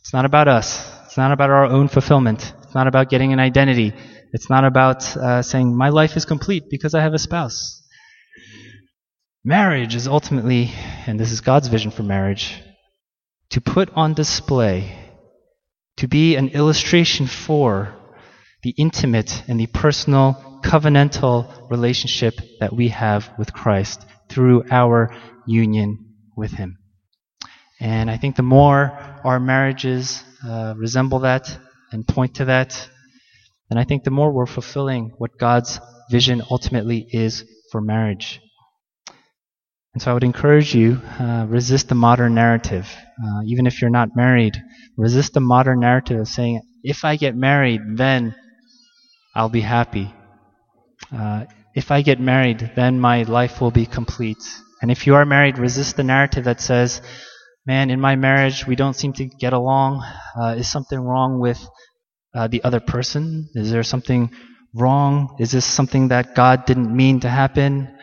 It's 0.00 0.12
not 0.12 0.24
about 0.24 0.48
us. 0.48 0.84
It's 1.04 1.16
not 1.16 1.30
about 1.30 1.50
our 1.50 1.66
own 1.66 1.86
fulfillment. 1.86 2.52
It's 2.64 2.74
not 2.74 2.88
about 2.88 3.08
getting 3.08 3.32
an 3.32 3.38
identity. 3.38 3.92
It's 4.32 4.50
not 4.50 4.64
about 4.64 5.16
uh, 5.16 5.42
saying, 5.42 5.76
my 5.76 5.90
life 5.90 6.16
is 6.16 6.24
complete 6.24 6.64
because 6.70 6.92
I 6.92 7.02
have 7.02 7.14
a 7.14 7.20
spouse. 7.20 7.86
Marriage 9.44 9.94
is 9.94 10.08
ultimately, 10.08 10.72
and 11.06 11.20
this 11.20 11.30
is 11.30 11.40
God's 11.40 11.68
vision 11.68 11.92
for 11.92 12.02
marriage, 12.02 12.60
to 13.50 13.60
put 13.60 13.90
on 13.94 14.12
display, 14.12 14.92
to 15.98 16.08
be 16.08 16.34
an 16.34 16.48
illustration 16.48 17.28
for 17.28 17.94
the 18.66 18.74
intimate 18.78 19.44
and 19.46 19.60
the 19.60 19.68
personal 19.68 20.60
covenantal 20.64 21.70
relationship 21.70 22.34
that 22.58 22.72
we 22.72 22.88
have 22.88 23.30
with 23.38 23.52
Christ 23.52 24.04
through 24.28 24.64
our 24.72 25.14
union 25.46 26.16
with 26.36 26.50
Him. 26.50 26.76
And 27.78 28.10
I 28.10 28.16
think 28.16 28.34
the 28.34 28.42
more 28.42 28.90
our 29.22 29.38
marriages 29.38 30.20
uh, 30.44 30.74
resemble 30.76 31.20
that 31.20 31.56
and 31.92 32.08
point 32.08 32.34
to 32.34 32.46
that, 32.46 32.88
then 33.68 33.78
I 33.78 33.84
think 33.84 34.02
the 34.02 34.10
more 34.10 34.32
we're 34.32 34.46
fulfilling 34.46 35.12
what 35.16 35.38
God's 35.38 35.78
vision 36.10 36.42
ultimately 36.50 37.06
is 37.08 37.44
for 37.70 37.80
marriage. 37.80 38.40
And 39.94 40.02
so 40.02 40.10
I 40.10 40.14
would 40.14 40.24
encourage 40.24 40.74
you, 40.74 41.00
uh, 41.20 41.46
resist 41.48 41.88
the 41.88 41.94
modern 41.94 42.34
narrative. 42.34 42.92
Uh, 43.24 43.42
even 43.46 43.68
if 43.68 43.80
you're 43.80 43.90
not 43.90 44.16
married, 44.16 44.60
resist 44.96 45.34
the 45.34 45.40
modern 45.40 45.78
narrative 45.78 46.18
of 46.18 46.26
saying, 46.26 46.62
if 46.82 47.04
I 47.04 47.14
get 47.14 47.36
married, 47.36 47.80
then 47.94 48.34
I'll 49.36 49.50
be 49.50 49.60
happy. 49.60 50.14
Uh, 51.14 51.44
if 51.74 51.90
I 51.90 52.00
get 52.00 52.18
married, 52.18 52.72
then 52.74 52.98
my 52.98 53.24
life 53.24 53.60
will 53.60 53.70
be 53.70 53.84
complete. 53.84 54.42
And 54.80 54.90
if 54.90 55.06
you 55.06 55.14
are 55.14 55.26
married, 55.26 55.58
resist 55.58 55.96
the 55.96 56.04
narrative 56.04 56.44
that 56.44 56.62
says, 56.62 57.02
man, 57.66 57.90
in 57.90 58.00
my 58.00 58.16
marriage, 58.16 58.66
we 58.66 58.76
don't 58.76 58.96
seem 58.96 59.12
to 59.12 59.26
get 59.26 59.52
along. 59.52 60.02
Uh, 60.40 60.54
is 60.56 60.68
something 60.68 60.98
wrong 60.98 61.38
with 61.38 61.60
uh, 62.34 62.48
the 62.48 62.64
other 62.64 62.80
person? 62.80 63.50
Is 63.54 63.70
there 63.70 63.82
something 63.82 64.30
wrong? 64.74 65.36
Is 65.38 65.52
this 65.52 65.66
something 65.66 66.08
that 66.08 66.34
God 66.34 66.64
didn't 66.64 66.96
mean 66.96 67.20
to 67.20 67.28
happen? 67.28 67.94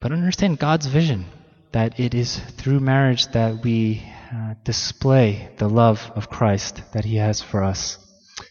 But 0.00 0.12
understand 0.12 0.58
God's 0.58 0.86
vision 0.86 1.26
that 1.72 2.00
it 2.00 2.14
is 2.14 2.38
through 2.38 2.80
marriage 2.80 3.26
that 3.32 3.62
we 3.62 4.02
uh, 4.32 4.54
display 4.64 5.50
the 5.58 5.68
love 5.68 6.10
of 6.14 6.30
Christ 6.30 6.80
that 6.94 7.04
He 7.04 7.16
has 7.16 7.42
for 7.42 7.62
us. 7.62 7.98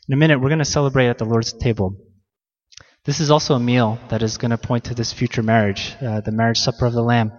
In 0.08 0.14
a 0.14 0.18
minute, 0.18 0.40
we're 0.40 0.50
going 0.50 0.60
to 0.60 0.66
celebrate 0.66 1.08
at 1.08 1.18
the 1.18 1.26
Lord's 1.26 1.52
table. 1.52 1.96
This 3.06 3.20
is 3.20 3.32
also 3.32 3.56
a 3.56 3.60
meal 3.60 3.98
that 4.10 4.22
is 4.22 4.38
going 4.38 4.52
to 4.52 4.58
point 4.58 4.84
to 4.86 4.94
this 4.94 5.12
future 5.12 5.42
marriage, 5.42 5.96
uh, 6.00 6.22
the 6.22 6.32
marriage 6.32 6.60
supper 6.60 6.86
of 6.86 6.94
the 6.94 7.02
Lamb. 7.02 7.32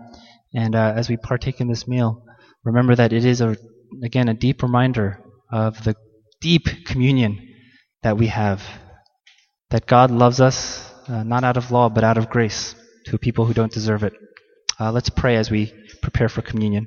And 0.52 0.74
uh, 0.74 0.94
as 0.96 1.08
we 1.08 1.16
partake 1.16 1.60
in 1.60 1.68
this 1.68 1.86
meal, 1.86 2.24
remember 2.64 2.96
that 2.96 3.12
it 3.12 3.24
is, 3.24 3.40
a, 3.40 3.56
again, 4.02 4.28
a 4.28 4.34
deep 4.34 4.64
reminder 4.64 5.22
of 5.52 5.84
the 5.84 5.94
deep 6.40 6.66
communion 6.86 7.54
that 8.02 8.16
we 8.16 8.26
have. 8.26 8.64
That 9.70 9.86
God 9.86 10.10
loves 10.10 10.40
us, 10.40 10.92
uh, 11.06 11.22
not 11.22 11.44
out 11.44 11.56
of 11.56 11.70
law, 11.70 11.88
but 11.88 12.02
out 12.02 12.18
of 12.18 12.30
grace 12.30 12.74
to 13.04 13.16
people 13.16 13.44
who 13.44 13.54
don't 13.54 13.72
deserve 13.72 14.02
it. 14.02 14.14
Uh, 14.80 14.90
let's 14.90 15.10
pray 15.10 15.36
as 15.36 15.52
we 15.52 15.72
prepare 16.02 16.28
for 16.28 16.42
communion. 16.42 16.84